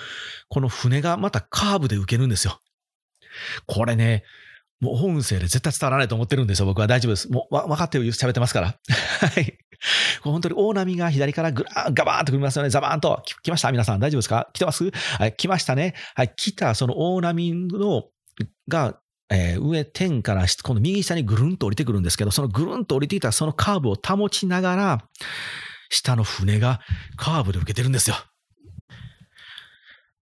[0.49, 2.59] この船がまたカーブで受けるんですよ。
[3.65, 4.23] これね、
[4.79, 6.65] もう音声で絶対伝わらないと思ってるんですよ。
[6.65, 7.31] 僕は大丈夫です。
[7.31, 8.75] もう分かってる喋ってますから。
[9.21, 9.57] はい。
[10.21, 12.69] 本当に大波が左からぐらガバーンと来ますよね。
[12.69, 13.23] ザバーンと。
[13.43, 13.71] 来ました？
[13.71, 14.49] 皆さん大丈夫ですか？
[14.53, 14.91] 来てます？
[14.91, 15.35] はい。
[15.35, 15.95] 来ましたね。
[16.15, 16.33] はい。
[16.35, 18.05] 来たその大波の、
[18.67, 18.99] が
[19.33, 25.07] えー、上天から今度右下にぐるんと降りてくるんですけど、そのぐるんと降りてきたそのカーブを保ちながら、
[25.89, 26.81] 下の船が
[27.15, 28.17] カーブで受けてるんですよ。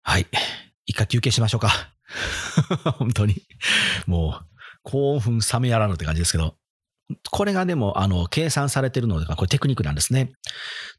[0.03, 0.27] はい。
[0.85, 1.71] 一回休憩しましょうか。
[2.97, 3.47] 本当に。
[4.05, 4.45] もう、
[4.83, 6.58] 興奮冷めやらぬって感じですけど。
[7.31, 10.31] これがでも、あの、計算されてるので、これテクニックなんですね。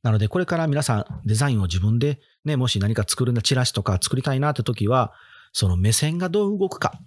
[0.02, 5.12] なので、これから皆さんデザインを自分で、ね、もし何か作るな、チラシとか作りたいなって時は、
[5.52, 7.00] その目線がどう動くか。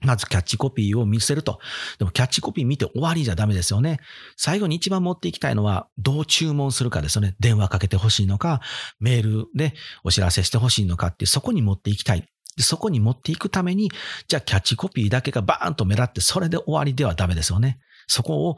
[0.00, 1.58] まずキャッチコピーを見せると。
[1.98, 3.98] でもキャッチコピー見て終わりじゃダメですよね。
[4.36, 7.34] 最後に一番持っていきたいのは、どう注文するかですよね。
[7.40, 8.60] 電話かけてほしいのか、
[9.00, 12.28] メールでお知らせしてほしいのかって、そこに持っていきたい。
[12.60, 13.90] そこに持っていくために、
[14.28, 17.78] じゃあキャッチコピーだけがバーンと目立って、それで終わりではダメですよね。
[18.08, 18.56] そこを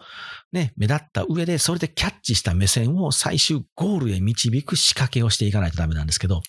[0.53, 6.43] ね、目立った上で、それでキャッチした目線を最終ゴールへ導く仕掛けをしていかないとダメなんですけど、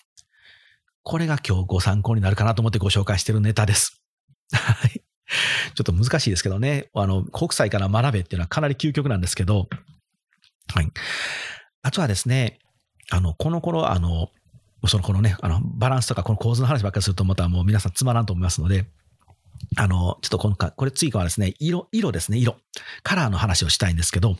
[1.02, 4.00] これが今日ご参考になるかなと思ってご紹介しているネタです。
[4.54, 5.02] はい。
[5.74, 6.90] ちょっと難しいですけどね。
[6.94, 9.68] あの、国際から学べっていうのはかなり究極なんですけど、
[10.72, 10.88] はい。
[11.82, 12.60] あとはですね、
[13.10, 14.30] あの、この頃、あの、
[14.86, 18.86] そのこのね、あの、バランスとかこの構図の話ばっかりするとまたもう皆さんつまらんと思いますので、
[19.76, 22.56] あの、ちょっとこのか、これ次からですね、色、色ですね、色。
[23.02, 24.36] カラーの話をしたいんですけど、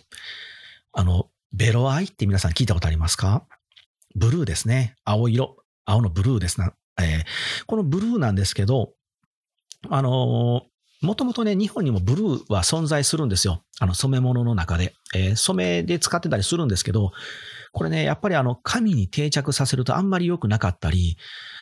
[0.93, 3.45] あの、ベロアイって皆さん聞いたことありますか？
[4.15, 4.97] ブルーですね。
[5.05, 5.57] 青色。
[5.85, 6.75] 青のブルーですな。
[7.01, 8.93] えー、このブルーなんですけど、
[9.89, 10.63] あの
[11.03, 13.65] もともとね、日本にもブルーは存在するんですよ。
[13.81, 14.95] あの、染め物の中で。
[15.15, 17.11] えー、染めで使ってたりするんですけど、
[17.73, 21.17] これね、やっぱりあの、紙に定着させるとあんまり良くなかったり、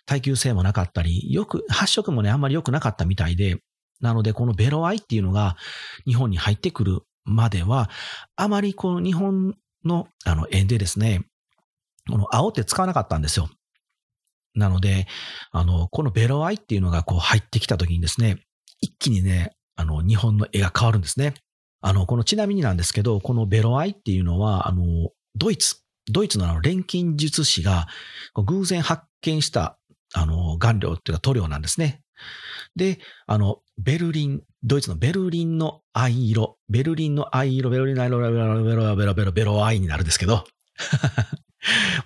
[0.06, 3.58] 耐久性もなかったり、よく、発色もね、あんまり良くなかったみたいで、
[4.00, 5.56] なので、このベロアイっていうのが
[6.06, 7.90] 日本に入ってくるまでは、
[8.36, 11.24] あまりこの日本のあの円でですね、
[12.08, 13.48] この青って使わなかったんですよ。
[14.54, 15.06] なので、
[15.52, 18.38] あの、このベロアイっていうのがこう入ってきた時にですね、
[18.80, 21.34] 一気にね、あの、日本の絵が変わるんですね。
[21.80, 25.76] あの、このちなみになんですけど、このベロアイっていうのは、あの、ドイツ、
[26.10, 27.86] ドイツのあの錬金術師が
[28.34, 29.78] 偶然発見した
[30.14, 32.02] あの顔料っていうか塗料なんですね。
[32.76, 40.44] で、あの、ベルリン、ドイツのベルリンの藍色、ベルリンの藍色、ベルリンの藍色、ベロベロベロベロベロベロ藍になるんですけど、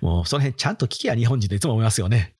[0.01, 2.35] もうその辺ちゃんと聞きや日本人でいつも思いますよね。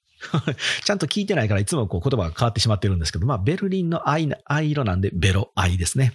[0.83, 4.27] ちゃんと聞いてないからいつもこう言葉が変わってしまってるんですけど、まあ、ベルリンの藍
[4.71, 6.13] 色なんで、ベロ藍ですね。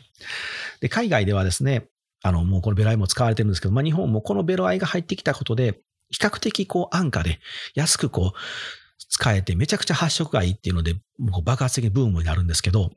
[0.81, 1.87] で、海外ではですね、
[2.23, 7.39] あの、もうこのベロ藍も使われてるんですけど、まあ、日本もこのベロ藍が入ってきたことで、比較的こう安価で
[7.75, 8.39] 安くこう
[9.11, 12.91] 使えてめちゃくちゃ発色がいいっていうので、もう爆発的にブームになるんですけど、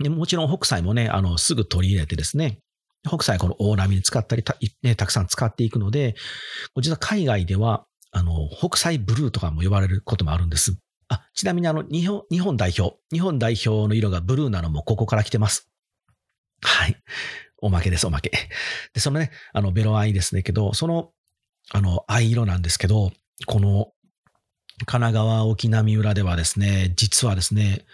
[0.00, 2.60] でもちろん北斎もね、あの、すぐ取り入れてですね、
[3.06, 6.14] 北斎この大波に使ったりた、ね、たくさん使っていくので、
[6.80, 10.76] 実は海外ではあの、北斎ブルーとかも呼ばれることもあるんです。
[11.08, 15.70] あ、ちなみにあの、日本、日本代表、日本代表の色がブルーなのもここから来てます。
[16.62, 16.96] はい。
[17.60, 18.30] おまけです、おまけ。
[18.94, 21.12] で、そのね、あの、ベロアイですねけど、その、
[21.70, 23.12] あの、藍色なんですけど、
[23.46, 23.92] この、
[24.86, 27.84] 神奈川沖波浦ではですね、実はですね、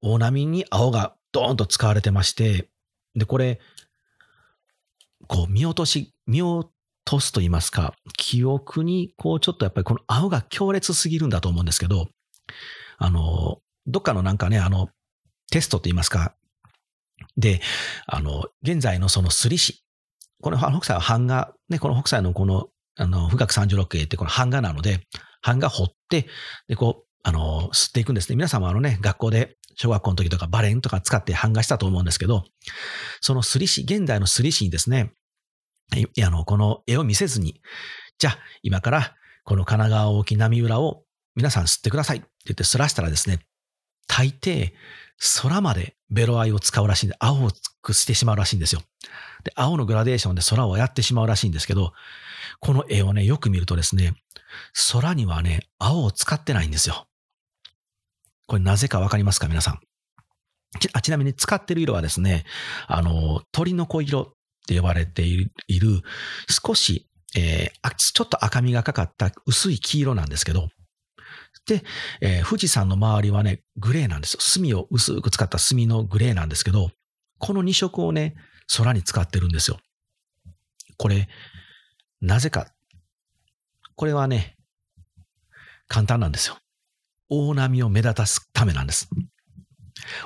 [0.00, 2.68] 大波に青がドーンと使われてまして、
[3.14, 3.60] で、これ、
[5.28, 6.70] こう見落とし、見落
[7.04, 12.08] とすと言いますか、記憶に、こう、ちょっとやっぱりこの青が強烈すぎるんだと思うんですけど、
[12.98, 14.88] あの、どっかのなんかね、あの、
[15.50, 16.34] テストと言いますか、
[17.36, 17.60] で、
[18.06, 19.78] あの、現在のそのすり紙、
[20.40, 25.06] この北斎は版画、ね、この北斎のこの、あの、富岳36形ってこの版画なので、
[25.42, 26.26] 版画掘って、
[26.68, 28.36] で、こう、あの、吸っていくんですね。
[28.36, 32.44] 皆さんもあのね、学校で小学校の時とかバレンとか使って版画したと思うんですけど、
[33.20, 35.12] そのすり紙、現代のすり紙にですね、
[36.24, 37.60] あの、この絵を見せずに、
[38.18, 43.40] じゃあ、今からこの神奈川沖波浦を皆さん吸ってくださいって言って吸らしたらですね、
[44.06, 44.72] 大抵
[45.42, 47.50] 空までベロアイを使うらしいんで、青を
[47.82, 48.82] くしてしまうらしいんですよ。
[49.44, 51.92] で、青のグラデーションで空をやってしまうらしいんですけど、
[52.60, 54.14] この絵をね、よく見るとですね、
[54.92, 57.06] 空にはね、青を使ってないんですよ。
[58.46, 59.80] これなぜかわかりますか皆さん。
[60.80, 62.44] ちちなみに使ってる色はですね、
[62.86, 64.32] あの、鳥の子色っ
[64.66, 65.44] て呼ばれてい
[65.80, 66.02] る、
[66.48, 70.68] 少し、えー、ちょっと赤みがかかった薄い黄色なんですけど、
[71.66, 71.82] で、
[72.20, 74.40] えー、富士山の周りはね、グレーなんですよ。
[74.40, 76.90] 墨を薄く使った墨のグレーなんですけど、
[77.38, 78.34] この2色をね、
[78.76, 79.78] 空に使ってるんですよ。
[80.96, 81.28] これ、
[82.20, 82.68] なぜか。
[84.02, 84.56] これはね、
[85.86, 86.58] 簡単なんですよ。
[87.28, 89.08] 大波を目立たすためなんです。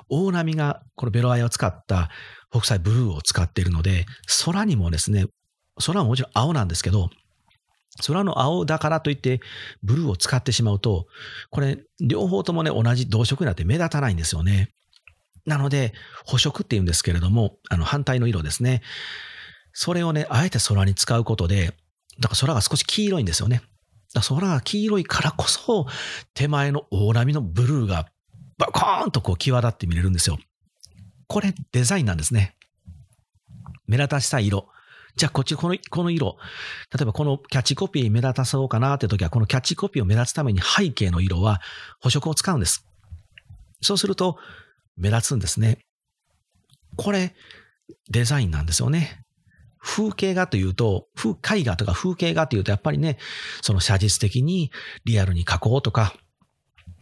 [0.09, 2.09] 大波がこのベロアイを使った
[2.51, 4.07] 北斎ブルーを使っているので、
[4.47, 5.27] 空にもですね、
[5.85, 7.11] 空はもちろん青なんですけど、
[8.07, 9.43] 空の青だからといって
[9.83, 11.05] ブルーを使ってしまうと、
[11.51, 14.71] これ両方ともね、同じ同色になって目立たないんですよね。
[15.45, 15.93] なので、
[16.25, 18.81] 補色って言うんですけれども、あの反対の色ですね。
[19.75, 21.75] それをね、あえて空に使うことで、
[22.21, 23.63] だから空が少し黄色いんですよね。
[24.15, 25.87] だから空が黄色いからこそ、
[26.35, 28.07] 手前の大波のブルーが
[28.59, 30.39] バコーンとこう際立って見れるんですよ。
[31.27, 32.57] これデザインなんですね。
[33.87, 34.69] 目立たしたい色。
[35.17, 36.37] じゃあこっちこの、この色。
[36.95, 41.61] 例えばこのキャッチコピー目立たそうかなって時は、このキャッチコピーを目立つために背景の色は
[42.01, 42.87] 補色を使うんです。
[43.81, 44.39] そうすると
[44.97, 45.79] 目立つんですね。
[46.97, 47.35] これ
[48.11, 49.23] デザインなんですよね。
[49.87, 53.19] 風景画というと、風絵画とか風景画というと、やっぱりね、
[53.63, 54.73] その写実的に
[55.05, 56.13] リアルに描こうとか、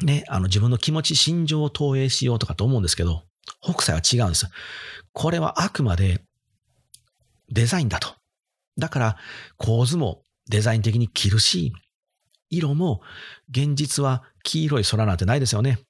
[0.03, 3.23] ね、あの自分の気持ち、心情を投影しようとかと思うんですけど、
[3.63, 4.47] 北斎は違うんです。
[5.15, 6.23] これはあくまで
[7.51, 8.15] デザインだと。
[8.77, 9.17] だから
[9.57, 11.73] 構図もデザイン的に切るし、
[12.51, 13.01] 色も
[13.49, 15.81] 現実は黄色い空なんてないですよね。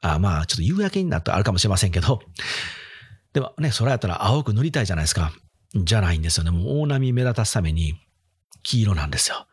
[0.00, 2.20] あまあ、ちょっと夕焼けになったらあるかもしれませんけど、
[3.32, 5.32] でもね、空やったら青く塗りたいじゃないですか。
[5.74, 6.50] じゃないんですよね。
[6.50, 7.94] もう大波目立たすために
[8.62, 9.46] 黄色なんですよ。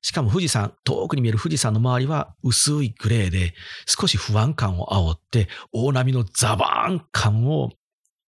[0.00, 3.54] しかも富士山、遠くに見える富士山の周りは薄いグレーで
[3.86, 7.70] 少し不安感を煽って大波のザバーン感を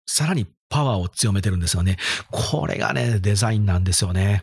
[0.06, 1.98] さらにパワーを強めてるんですよね。
[2.30, 4.42] これがね、デザインなんですよね。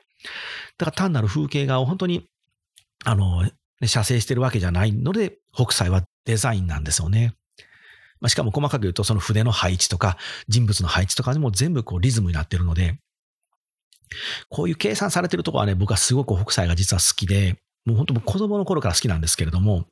[0.78, 2.28] だから単なる風景画を本当に、
[3.06, 3.50] あの、
[3.86, 7.34] 写生してるわけじゃないので、北斎はデザインなんですよね。
[8.22, 13.00] まあ、しかも細かく言うと、その筆の配置とか、人物の配置とかにも全部こうリズムになってるので、
[14.50, 19.86] こういう計算されてるところはね、僕はすごく北斎が実は好きで、もう本当子供の頃から好きなんですけれども、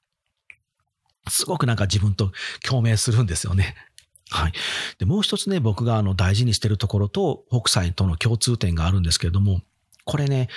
[1.28, 2.32] すごくなんか自分と
[2.64, 3.76] 共鳴するんですよね。
[4.30, 4.54] はい。
[5.00, 9.62] で、もう一つね、僕があの大事にしてるところと北斎との共通点があるんですけれども、
[10.06, 10.50] これね、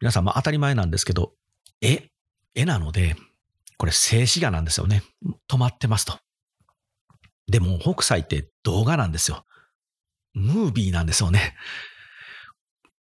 [0.00, 1.32] 皆さん、まあ当たり前なんですけど、
[1.80, 2.08] 絵、
[2.54, 3.16] 絵なので、
[3.78, 5.02] これ静止画なんですよね。
[5.48, 6.18] 止まってますと。
[7.48, 9.44] でも、北斎って動画なんですよ。
[10.34, 11.54] ムービーなんですよね。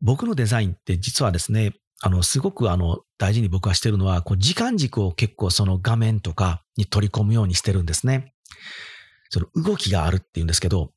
[0.01, 8.33] 僕のデザインって実はですね、あの、すごくあの、大事に僕はしてるのは、こう、時間軸を結構その画面とかに取り込むようにしてるんですね。
[9.29, 10.91] その動きがあるっていうんですけど、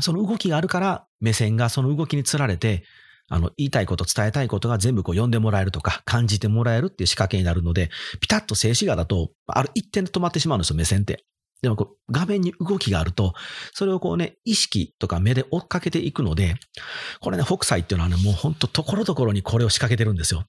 [0.00, 2.84] その動きがあるから目線がその動きにつられて、
[3.28, 11.24] あの、言いたいこと、伝えたいことが全部こう読んでもらえるとか、感じてもらえるっていう仕掛けになるので、ピタッと静止画だと、ある一点で止まってしまうんですよ、目線って。
[11.62, 13.34] でもこう画面に動きがあると、
[13.72, 16.54] それをこうね、意識とか目で追っかけていくので、
[17.20, 20.44] これね、北斎っていうのはね、もうほんとところどころにこれを仕掛けてるんですよ。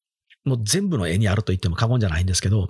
[0.46, 2.70] もう全部の絵にあると言っても過言じゃないんですけど、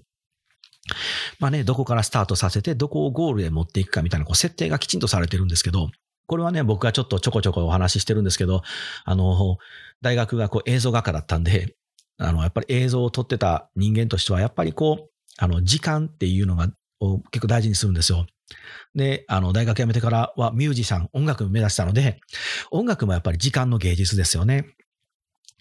[1.39, 5.89] まあね、どこからスタートさせて、どこをゴールへ持っていくかみたいなこう設定がきちんとされてるんですけど、
[6.27, 8.61] これはね、僕がちょっとちょこちょこお話ししてるんですけど、
[9.05, 9.57] あの、
[10.01, 11.75] 大学がこう映像画家だったんで、
[12.17, 16.69] あの、やっぱり映像を撮ってた人間としては、やっぱりこう、あの、時間っていうのが
[17.31, 18.27] 結構大事にするんですよ。
[18.95, 22.19] で、あの、大学辞めてからはミュージシャン、音楽を目指したので、
[22.69, 24.65] 音楽もやっぱり時間の芸術ですよね。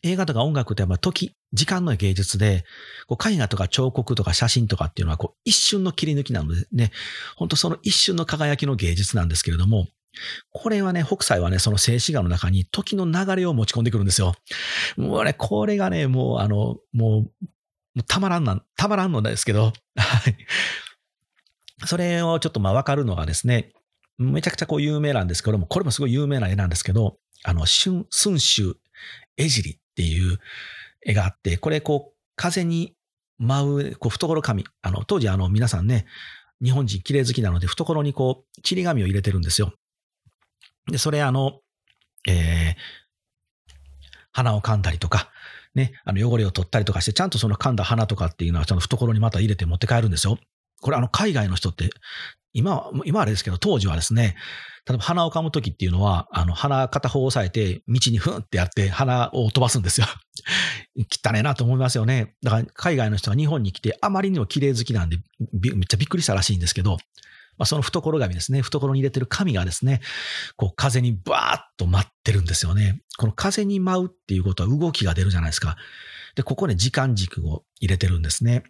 [0.02, 2.64] 映画とか音楽ってやっぱ時、時間の芸術で、
[3.06, 6.90] こう絵画とか彫刻とか写真とかっていうのはこう一瞬の切り抜きなのでね、
[7.36, 9.88] 本当その一瞬の輝きの芸術なんですけれども、
[10.52, 14.34] これはね、北斎はね、その静止画の中に時の流れを持ち込んでくるんですよ。
[14.96, 17.30] もうね、これがね、もうあの、も
[17.96, 20.36] う、たまらんなん、たまらんのですけど、はい。
[21.86, 23.72] それをちょっとまあわかるのがですね、
[24.18, 28.76] めちゃくちゃこう有名なんですけども、これもすごい有名な絵なんですけど、あの、春、春秋、
[29.36, 30.38] 江尻っていう
[31.06, 32.94] 絵があって、これこう、風に
[33.38, 34.64] 舞う、こう、懐紙。
[34.82, 36.06] あの、当時あの、皆さんね、
[36.62, 39.72] 日本人綺麗好きなので、懐にこう、ちり紙を入れてるんですよ。
[40.90, 41.60] で、それあの、
[42.28, 42.80] えー、
[44.32, 45.30] 鼻を噛んだりとか、
[45.74, 50.38] ね、あの汚れを取ったりとかして、ちゃんとその噛んだ鼻とかっていうのは、ちゃんと懐にまた入れて持って帰るんですよ。
[50.80, 51.90] これあの海外の人って、
[52.52, 54.36] 今は、今はあれですけど、当時はですね、
[54.88, 60.06] 例えば鼻を噛むときっていうのは、あの鼻片方を押さえて、道にふんってやって鼻を飛ばすんですよ。
[61.24, 62.34] 汚ねえなと思いますよね。
[62.42, 65.18] だから海外の人は日本に来て、あまりにも綺麗好きなんで、
[65.52, 66.98] めっちゃびっくりしたらしいんですけど、
[67.60, 70.00] まあ、その懐紙ですね、懐に入れてる紙がですね、
[70.56, 73.02] こう風にバーッと舞ってるんですよね。
[73.18, 75.76] この風に舞うっていうことは動きが出るじゃないですか。
[76.36, 78.64] で、ここで時間軸を入れてるんですね。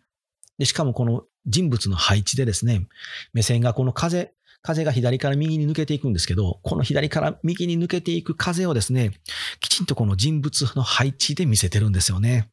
[0.58, 2.86] で、しかもこの人物の配置でですね、
[3.32, 9.12] 目線がこの風、風が左から右に抜けていくんですけど、この左から右に抜けていく風をですね、
[9.60, 12.50] きちんとこの人物の配置で見せてるんですよね。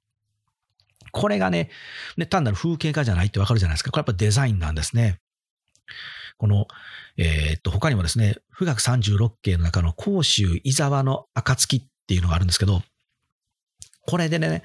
[1.12, 1.70] これがね、
[2.16, 3.92] ね単なる風景画じゃないってわかるじゃないですか。
[3.92, 5.20] これやっぱデザインなんですね。
[6.38, 6.68] この、
[7.18, 12.84] えー、っと、他にもですね、富岳36景の中の甲州伊沢の暁っていうのがあるんですけど、
[14.08, 14.64] これでね、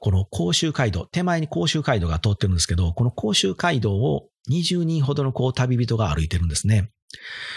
[0.00, 6.90] この甲州街道、手前に甲州街道が通ってるんですけど、この甲州街道を20人ほどのこう旅人が歩いてるんですね。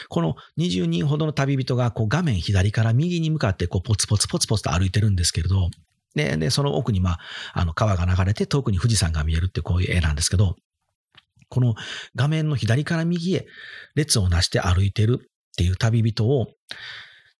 [0.09, 5.69] この20人ほどの旅人がこう画面左から右に向かってこうポツポツポツポツと歩いてるんですけれど、
[6.15, 7.19] で、でその奥にまあ、
[7.53, 10.57] あの川が流れて遠くに富士山が見えるってこういう絵なんですけど、
[11.47, 11.75] この
[12.13, 13.45] 画面の左から右へ
[13.95, 16.47] 列をなして歩いてるっていう旅人を、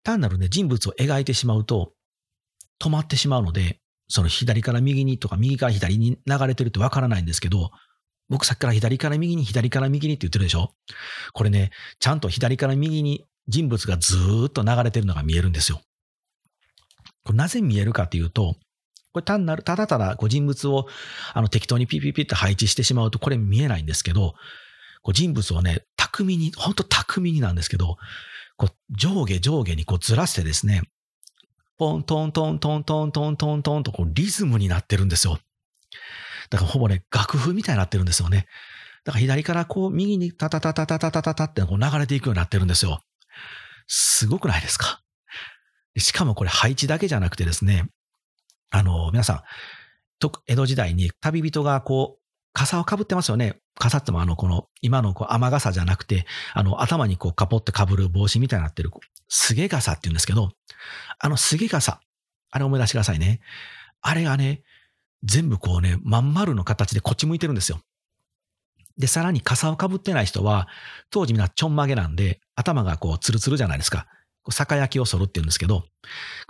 [0.04, 1.92] 単なるね、人物を描いてしまうと、
[2.80, 3.81] 止まってしまうので、
[4.12, 7.72] その左から右にとか右から左に流れてるってわからないんですけど、
[8.30, 10.74] 僕さっきから左から右に左から右にって言ってるでしょ？
[11.34, 15.82] これね、ちゃんと左から右に人物がずーっと流れてるのが見えるんですよ。
[17.24, 18.56] これなぜ見えるかっていうと、
[19.14, 20.88] これ単なる、ただただこう人物を
[21.34, 24.34] あの適当にピピピって配置してしまうとこれ見えないんですけど、
[25.02, 27.98] こう人物をね、巧みに、本当巧みになんですけど、
[28.58, 30.84] こう上下上下にこうずらしてですね、
[31.82, 35.40] ポントントントントントントントンとこうリズムになってるんですよ。
[36.52, 38.46] だからほぼね、楽譜みたいになってるんですよね。
[39.04, 43.02] だから左からこう右にタタタタタタタタタってこう流れていくようになってるんですよ。
[43.88, 45.02] すごくないですか？
[45.98, 47.90] しかもこれ配置だけじゃなくてですね、
[48.70, 49.42] あの、皆さん、
[50.46, 52.21] 江戸時代に旅人がこう、
[52.54, 53.60] 傘をかぶってますよね。
[53.76, 58.92] 傘ってもあの、この、今のこう雨傘じゃなくて、あの、頭にこう、カポってかぶる帽子みたいになってる、
[59.30, 60.52] すげ傘って言うんですけど、
[61.20, 62.02] あのすげ傘、
[62.50, 63.40] あれ思い出してくださいね。
[64.02, 64.64] あれがね、
[65.24, 67.80] 全部こうね、まん丸の形でこっち向いてるんですよ。
[68.98, 70.68] で、さらに傘をかぶってない人は、
[71.10, 74.08] 当時みんなちょんまげなんで、頭がこう、ツルツルじゃないですか。
[74.50, 75.86] 酒焼きを剃るって言うんですけど、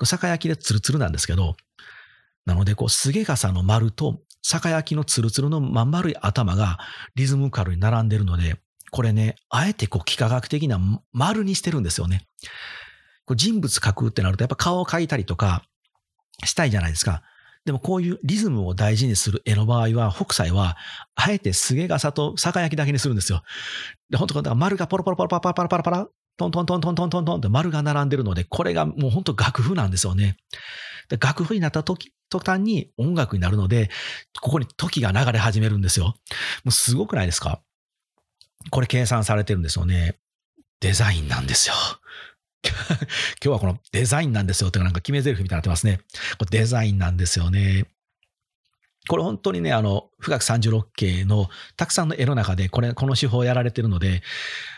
[0.04, 1.56] 酒焼きでツルツルなんですけど、
[2.46, 6.80] なので、こう、すげ傘の丸と、酒焼きのツルツルのまん丸い頭が
[7.16, 10.80] リズムカルに並んでるので、これね、あえてこう、幾何学的な
[11.14, 12.28] 丸にしてるんですよね。
[13.26, 15.64] こう人物描くってなると、やっぱ顔を描いたりとか、
[16.44, 17.22] したいじゃないですか。
[17.64, 20.78] でもこういうリズムを大事にする絵の場合は、北斎は、
[21.16, 23.44] あえてすげ傘と酒焼きだけにするんですよ。
[24.10, 30.38] で、本当だから丸がポロポロポロパラパラパラパラパラ、トントントントントントントンって丸が並んでるので、これがもう本当楽譜なんですよね。
[31.18, 33.90] 楽譜になった時、途端に音楽になるので、
[34.42, 36.06] ここに時が流れ始めるんですよ。
[36.64, 37.62] もうすごくないですか？
[38.70, 40.16] これ計算されてるんですよね。
[40.80, 41.76] デザインなんですよ。
[42.64, 42.76] 今
[43.42, 46.00] 日はこのデザインなんですよってなんか決め台詞みたいになってますね。
[46.38, 47.86] これデザインなんですよね。
[49.10, 54.22] これ本当にね、あの、富岳36系のたくさんの絵の中で、これ、この手法をやられてるので、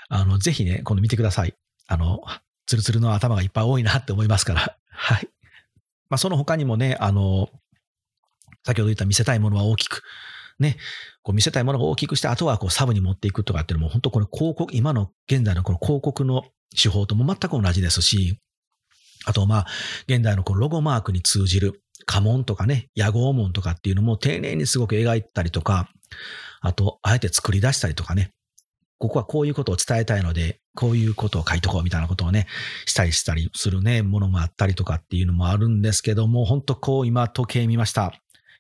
[0.07, 1.55] あの、ぜひね、今度見てください。
[1.87, 2.21] あの、
[2.65, 4.77] ツルツルの頭がいっぱい多いなって思いますから。
[4.89, 5.27] はい。
[6.09, 7.49] まあ、その他にもね、あの、
[8.65, 10.01] 先ほど言った見せたいものは大きく、
[10.59, 10.77] ね、
[11.21, 16.43] こう見せたいものを大きくして、あとはこうサブに持っていくとかっていうのも、本当これ広告、今の現在のこの広告の
[16.79, 18.39] 手法とも全く同じですし、
[19.25, 19.67] あとまあ、
[20.07, 25.89] 現代のこのロゴマークに通じる家紋とかね、野号紋とかっていうのも丁寧にすごく描いたりとか、
[26.61, 28.31] あと、あえて作り出したりとかね、
[28.99, 32.47] ここはこういうことを伝えたいので、こういうことを書いとこうみたいなことをね、
[32.85, 38.13] したりしたりするね、ものもあったりとかっていうのもあるんですけども、本当こう今時計見ました。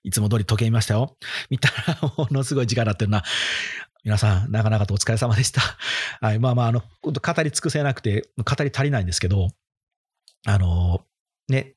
[0.03, 1.17] いつも通り時計見ましたよ。
[1.49, 3.23] 見たらものすごい時間になってるな。
[4.03, 5.61] 皆さん、なかなかとお疲れ様でした。
[6.19, 6.39] はい。
[6.39, 9.47] まあまあ、あの、語り尽くせなくて、語り足りないんですけど、
[10.45, 11.05] あの、
[11.47, 11.75] ね、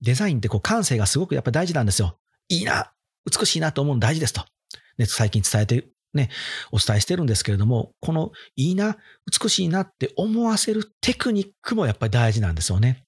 [0.00, 2.18] デザインってこう感性がすごくやっぱ大事なんですよ。
[2.48, 2.92] いいな、
[3.24, 4.44] 美しいなと思うの大事ですと。
[4.98, 6.30] ね、最近伝えて、ね、
[6.72, 8.96] お伝えしてるんですけれども、このいいな、
[9.42, 13.04] 美しいなって思わせるテクニックもやっぱり大事なんですよね。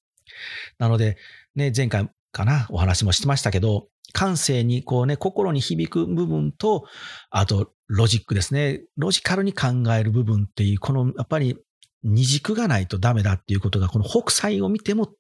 [0.78, 1.16] なので、
[1.54, 6.86] ね、前回かな、お話もしてましたけど、感性にこうね、心に響く部分と、
[7.30, 8.82] あと、ロジックですね。
[8.96, 11.57] ロジカルに考える部分っていう、この、やっぱり、
[12.02, 15.12] 二軸がないとダメだっていうことが、この北斎を見ても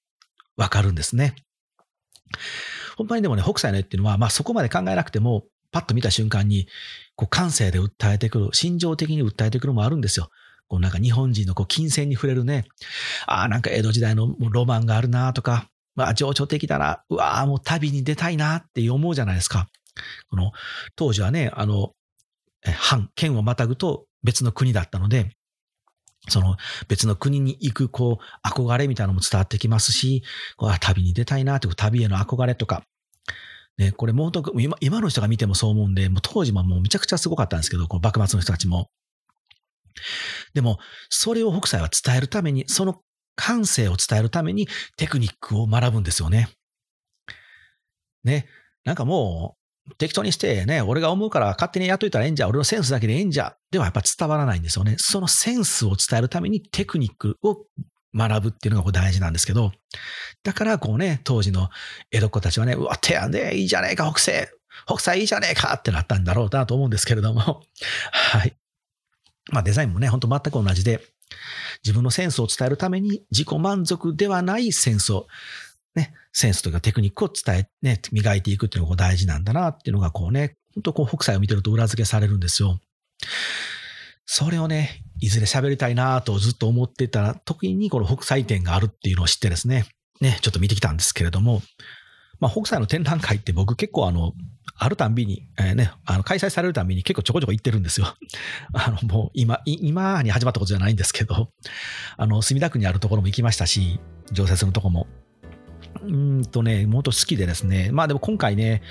[0.56, 1.34] わかるんですね。
[2.96, 5.44] 本当にでもね、北斎の絵っていうのは、まあそこまで考えなくても、
[5.76, 6.68] パッと見た瞬間に、
[7.16, 10.30] こう感性で訴えてくる、心情的に訴えてくるもあるんですよ。
[10.68, 12.64] こうなんか日本人のこう金銭に触れるね、
[13.26, 19.68] ああ、なんか江戸時代のロマンがあるなとか、まあ、情緒的だな、うわあ、もう旅に出たいなって思うじゃないですか。
[20.30, 20.52] この、
[20.94, 21.92] 当時はね、あの、
[22.62, 25.30] 藩、県をまたぐと別の国だったので、
[26.28, 26.56] その
[26.88, 30.22] 別の国に行く、こう、憧れみたいなのも伝わってきますし、
[30.56, 32.82] こう旅に出たいなっていう旅への憧れとか、
[33.78, 38.88] ね、これもう本当今、今の人が見てもそう思うんで、もう当時ももうめちゃくちゃすごかったんですけど、この幕末の人たちも。
[40.54, 40.78] でも、
[41.10, 43.00] それを北斎は伝えるために、その
[43.34, 44.66] 感性を伝えるために
[44.96, 46.48] テクニックを学ぶんですよね。
[48.24, 48.48] ね。
[48.84, 49.56] なんかも
[49.88, 54.96] う、適当にしてね、俺が思うから勝手にやっといたらええんじゃ、俺のセンスだけでええんじゃ、ではやっぱ伝わらないんですよね。
[54.98, 57.64] そのセンスを伝えるためにテクニックを
[58.16, 59.72] 学ぶっていうのが大事なんですけど、
[60.42, 61.68] だからこうね、当時の
[62.10, 64.48] 江戸っ子たちはね、うわ、手やね、いいじゃねえか、北西、
[64.86, 67.62] 北斎いいじゃねえかってなったんだろうなと思うんですけれども、
[68.12, 68.56] はい。
[69.52, 71.00] まあデザインもね、ほんと全く同じで、
[71.84, 75.26] 自分のセンスを伝えるために自己満足ではないセンスを、
[75.94, 82.80] ね、センスというかテクニックを伝え、ね、磨いていくっていうのが大事なんだなっていうのがこうね、本当こう北斎を見てると裏付けされるんですよ。
[84.26, 89.84] それをね、いずれ喋りたいなとずっと思ってた時にこの北斎展があるっていうのを知ってですね、
[90.20, 91.62] ね、ちょっと見てきたんですけれども、
[92.40, 94.32] まあ、北斎の展覧会って僕結構あの、
[94.78, 98.14] あるたんびに、えー、ね、あの、開催されるたんびに結構ちょこちょこ行ってるんですよ。
[98.74, 101.50] あの、もう今、今に始まったことじゃないんですけど、
[102.16, 104.00] あの、墨田区にあるところも行きましたし、
[104.32, 105.06] 常設のとこも。
[106.02, 108.82] うんとね、もっと好きでですね、まあでも今回ね、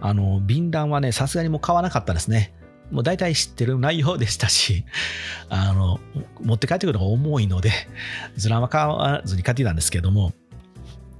[0.00, 2.54] あの、便談はね、さすがにもう買わなかったですね。
[2.90, 4.84] もう大体知ってる内容でしたし、
[5.48, 6.00] あの、
[6.42, 7.72] 持って帰ってくるのが重いので、
[8.36, 10.32] ずらま買わずに買ってたんですけども、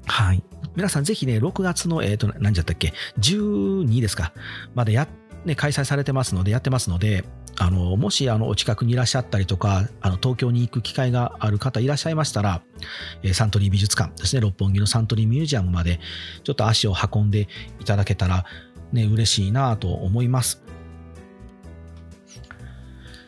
[0.06, 0.42] はい。
[0.76, 4.32] 皆さんぜひね、6月の、えっ、ー、と、何じゃったっけ、12ですか、
[4.74, 5.08] までや、
[5.44, 7.24] ね、開催されてますので、やってますので、
[7.56, 12.62] あの、もし、あの、お近くにいらっしゃったりとか、あの、東京に行く機会がある方いらっしゃいましたら、
[13.22, 16.00] え、サントリー美術館ですね、六本木のサントリーミュージアムまで、
[16.42, 17.48] ちょっと足を運んで
[17.80, 18.44] いただけたら、
[18.92, 20.63] ね、嬉しいなと思います。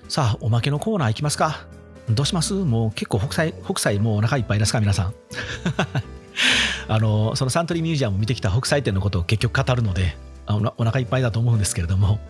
[0.08, 1.66] さあ、おまけのコーナー行きますか。
[2.08, 2.54] どうします？
[2.54, 5.14] もう結構北斎、北斎もうお腹いっぱいですか皆さん。
[6.88, 12.20] あのそのサントリーミュージアムを見てきた北斎展のことを結局語るのであお腹いっぱいだと思うんですけれども。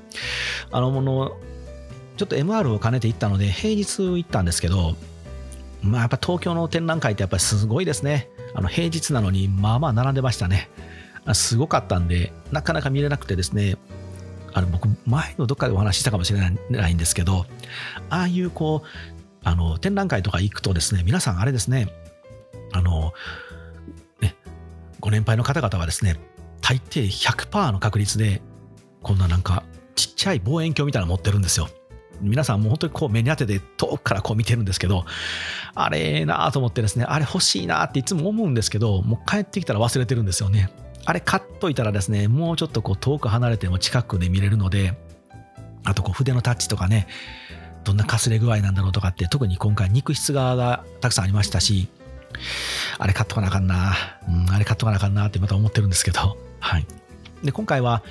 [0.70, 1.36] あのもの
[2.16, 4.96] ちょっと MR を兼ねて行ったので平日行ったんですけど
[5.82, 8.30] まあやっぱ東京の展覧会ってやっぱりすごいですね。
[8.54, 10.70] あの平日なのにまあまあ並んでましたね。
[11.34, 13.76] すごかったんでなかなか見れなくてですね。
[14.56, 16.40] あの僕前のどっかでお話ししたかもしれ
[16.70, 17.46] ないんですけど
[18.08, 18.88] ああいうこう
[19.44, 21.92] あの展覧会とか行くとですね皆さんあれですね
[22.72, 23.12] あの
[25.06, 26.16] ご年配の方々はですね、
[26.60, 28.42] 大抵100%の確率で、
[29.02, 29.62] こんななんか
[29.94, 31.68] ちっちゃい望遠鏡みたいなの持ってるんですよ。
[32.20, 35.04] 皆さんもう本当にこう目に当てて遠くからこう見てるんですけど、
[35.74, 40.70] あれなと思ってですね、あれ欲しいなっていつも思うんですけど、もう帰ってきたら忘れてるんですよね。
[41.06, 44.94] あれ買っといたらですね、もうちょっとこう遠く離れても近くで見れるので、
[45.84, 47.06] あとこう筆のタッチとかね、
[47.84, 51.88] どんなかすれ具合なんだろうとかって、特に今回肉質側がたくさんありましたし、
[52.98, 53.94] あれ買っとかなあかんな、
[54.28, 56.86] うん、あれ買っとかなあかんなってまた思ってるんですけど、 はい。
[57.44, 58.02] で、今回は、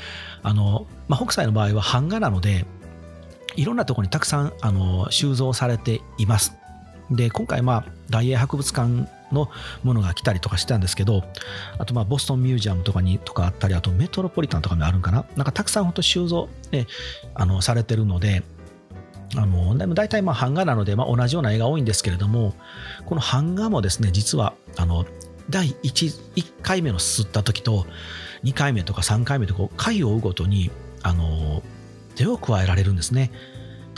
[0.41, 2.65] あの、まあ、北斎の場合は版画なので、
[3.57, 6.53] いろんなところにたくさんあの収蔵されています。
[7.11, 9.49] で、今回、まあ、大英博物館の
[9.83, 11.23] ものが来たりとかしてたんですけど、
[11.77, 15.25] あと、まあ、ボストンミュージアムとかにとかあったり、あとメトロポリタンとかもあるんかな。
[15.35, 16.87] なんかたくさん本当収蔵、ね、
[17.33, 18.43] あのされてるので、
[19.35, 22.53] あのでも大体まあ版画なので、まあ、同じような絵が多いんですけれども、
[23.05, 25.05] この版画もですね、実はあの
[25.49, 27.85] 第 1, 1回目の吸った時と、
[28.43, 30.71] 2回目とか3回目とか回を追うごとに
[31.01, 31.63] あの
[32.15, 33.31] 手を加えられるんですね。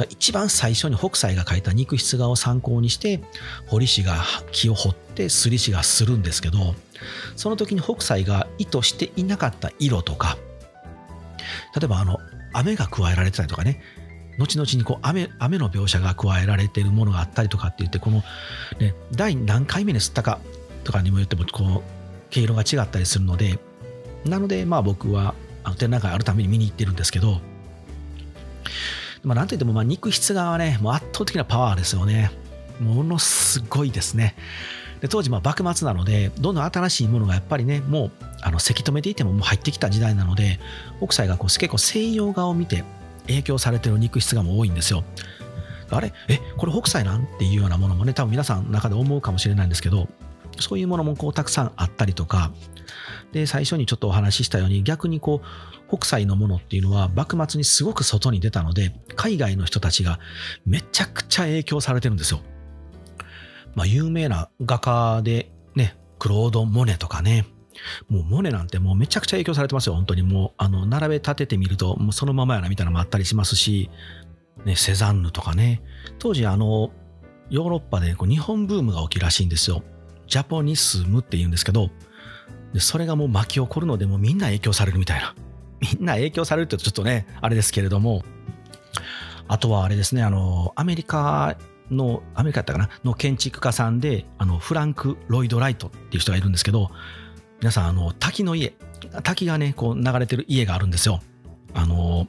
[0.06, 3.22] 一番最初に北斎が描いた肉筆画を参考にして
[3.68, 6.76] 彫師が木を彫ってすり師がするんですけど
[7.36, 10.38] その時に北斎が意図していなかった色とか
[11.76, 12.20] 例えばあの
[12.54, 13.82] 雨が加えられてたりとかね
[14.38, 18.24] 後々にこう雨雨の描写が加えられているものがあったりとかって言ってこの、
[18.80, 20.40] ね、第何回目に吸ったか
[20.84, 23.60] とかにもよってもこう毛色が違ったりするので
[24.26, 25.34] なのでまあ僕は
[25.78, 27.42] 展覧会あるために見に行ってるんですけど
[29.28, 32.32] まあ、なんといっても、まあ、肉質側はね、もう圧倒的なパワーですよね。
[32.80, 34.36] ものすごいですね。
[35.02, 38.12] で当時、幕末なので、どんどん新しいものがやっぱりね、もう、
[38.42, 40.60] あの、せき止めていてももう入ってきた時代なので、
[41.00, 42.84] 北斎がこう結構西洋画を見て
[43.28, 45.04] 影響されてる肉質がも多いんですよ。
[45.90, 46.14] あれ？
[46.30, 47.24] え、これ北斎なん？
[47.24, 50.08] っていうようなものもね、多分皆さんの中で思うかもしれないんですけど、
[50.60, 52.52] そういうものもこうたくさんあったりとか、
[53.32, 60.20] で、最初にちょっとお話ししたように、逆にこう、北斎のものっていうのは幕末にすごく外に出たので、海外の人たちが
[60.66, 62.42] めちゃくちゃ影響されてるんですよ。
[63.76, 67.46] まあ、有名な画家でね、クロード・モネとかね、
[68.10, 70.24] もうモネなんてもうめちゃくちゃ影響されてますよ、本当に。
[70.24, 73.90] もう、あの、並べ立ててみると、もうそのままやなみたいなのもあったりしますし、
[74.66, 75.82] ね、セザンヌとかね。
[76.18, 76.92] 当時、あの、
[77.50, 79.84] ヨーロッパでこう日本ブームが起きるらしいんですよ。
[80.28, 81.90] ジャポニスムって言うんですけど、
[82.80, 85.36] それがもう巻き起こるので、もうみんな影響されるみたいな。
[85.80, 88.24] みんな影響されるってちょっとね、あれですけれども、
[89.48, 91.56] あとはあれですね、あの、アメリカ
[91.90, 92.90] の、アメリカやったかな？
[93.04, 96.92] の建築家さんで、あの、フランク・ロイド・ライトっていう人がいるんですけど、
[97.60, 98.74] 皆さん、あの、滝の家、
[99.24, 101.22] 滝がね、こう流れてる家があるんですよ。
[101.74, 102.28] あの、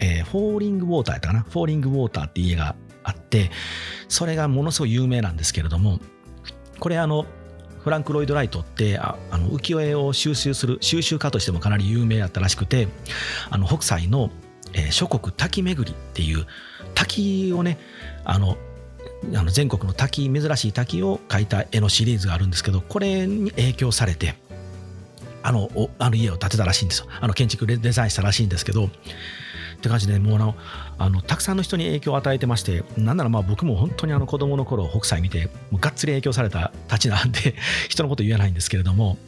[0.00, 1.40] えー、フォーリング・ウォーターやったかな？
[1.40, 3.50] フォーリング・ウォーターって家があって、
[4.08, 6.00] それがものすごい有名なんですけれども、
[6.78, 7.26] これあの、
[7.86, 12.88] フランク・ロイド・ライトってああの浮世絵を収集する収集家としてもかなり有名だったらしくて
[13.48, 14.30] あの北斎の、
[14.72, 16.48] えー、諸国滝巡りっていう
[16.96, 17.78] 滝をね
[18.24, 18.56] あの
[19.32, 24.34] あの全国の滝珍しい滝を描いた絵のシリーズがあるんですけどこれに影響されて
[25.44, 25.70] あの
[26.00, 27.06] あの家を建てたらしいんですよ。
[27.20, 28.90] あの建築デザインしたらしいんですけど
[29.76, 30.54] って感じで、もうあの、
[30.98, 37.54] あのたくさんの人に影響を与えてまして、なんならまあ僕も本当にあの子供の頃、北斎見て、もうがっつり影響されたたちなんで、
[37.88, 39.18] 人のこと言えないんですけれども、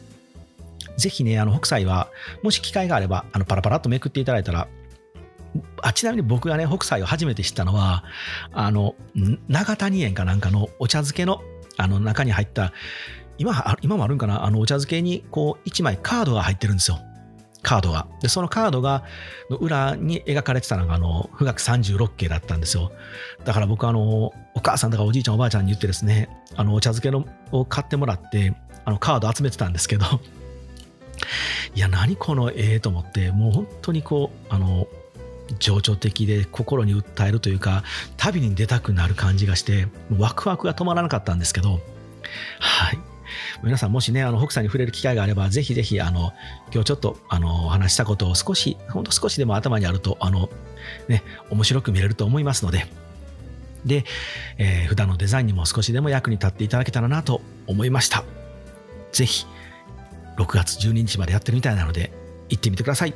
[0.97, 2.09] ぜひね、あの北斎は、
[2.43, 4.67] もし機会があれば、あのパラパラっとめくっていただいたら、
[5.81, 8.03] あちなみに僕がね、北斎を初めて知ったのは、
[8.51, 8.95] あの、
[9.47, 11.41] 長谷園かなんかのお茶漬けの
[11.77, 12.73] あの中に入った、
[13.37, 16.99] 今、今もあるんかな、あのお茶漬けにこう1枚カードが入ってるんですよ。
[17.61, 18.07] カードが。
[18.21, 19.03] で、そのカードが、
[19.49, 22.91] の裏に描かれてたのが、あの、富岳36景だったんですよ。
[23.43, 28.55] だから僕、あの、お母さんとかおじいちゃんおばあちゃんに言ってですね、あの、お茶漬けのを買ってもらって、
[28.85, 30.05] あの、カード集めてたんですけど、
[31.75, 34.87] いや、何この絵と思って、もう本当にこう、あの、
[35.57, 37.83] 情緒的で心に訴えるというか、
[38.17, 39.87] 旅に出たくなる感じがして、
[40.17, 41.81] ワクワクが止まらなかったんですけど、
[42.59, 43.08] はい。
[43.63, 46.31] 皆さんもしね、あの、北斎に触れる機会があれば、ぜひぜひ、あの、
[46.73, 50.49] 今日ちょっと、あの、お話したことを少し、ほんと少しでも頭にあると、あの、
[51.07, 52.87] ね、面白く見れると思いますので、
[53.85, 54.05] で、
[54.57, 58.23] えー、普段のデザインにも少しでも役に立っていただけたらなと思いました。
[59.11, 59.45] ぜひ、
[60.37, 62.11] 6月12日までやってるみたいなので、
[62.49, 63.13] 行ってみてください。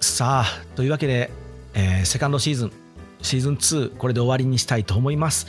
[0.00, 1.30] さあ、というわけで、
[1.74, 2.72] えー、セカンドシーズン、
[3.22, 5.46] シーズン2、これで終わりにしたいと思います。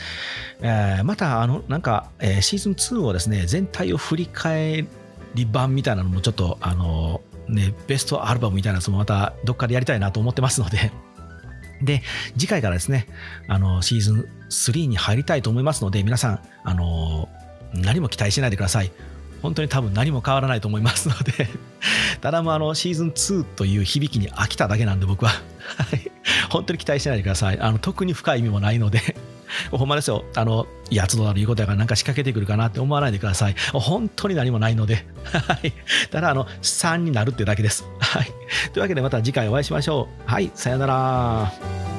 [0.60, 4.86] えー、また、あの、なんか、えー、シーズン2をですね、全体を振り返
[5.34, 10.92] り版みたいなのもちょっと、あの、ね、ベストアルバムみたいなやつもまたどっかでやりたいなと思ってますので、
[11.82, 12.02] で、
[12.36, 13.06] 次回からですね、
[13.48, 17.28] あの、シーズン3に入りたいと思いますので、皆さん、あの、
[17.72, 18.92] 何も期待しないでください。
[19.42, 21.48] 本当に多分何も変わらないと思いますので
[22.20, 25.32] ただもうあのシーズン2という響きに飽きただけなんで僕は
[26.50, 27.60] 本当に期待しないでください。
[27.60, 29.16] あの特に深い意味もないので
[29.70, 30.24] ほんまですよ。
[30.34, 33.54] あの、やつどなるいうことやからなんか仕掛けてくるかなって思わないでください。
[33.72, 35.06] 本当に何もないので。
[36.10, 37.84] ただ、あの、3になるってだけです。
[37.98, 38.26] はい。
[38.72, 40.30] というわけでまた次回お会いしましょう。
[40.30, 40.50] はい。
[40.54, 41.89] さよなら。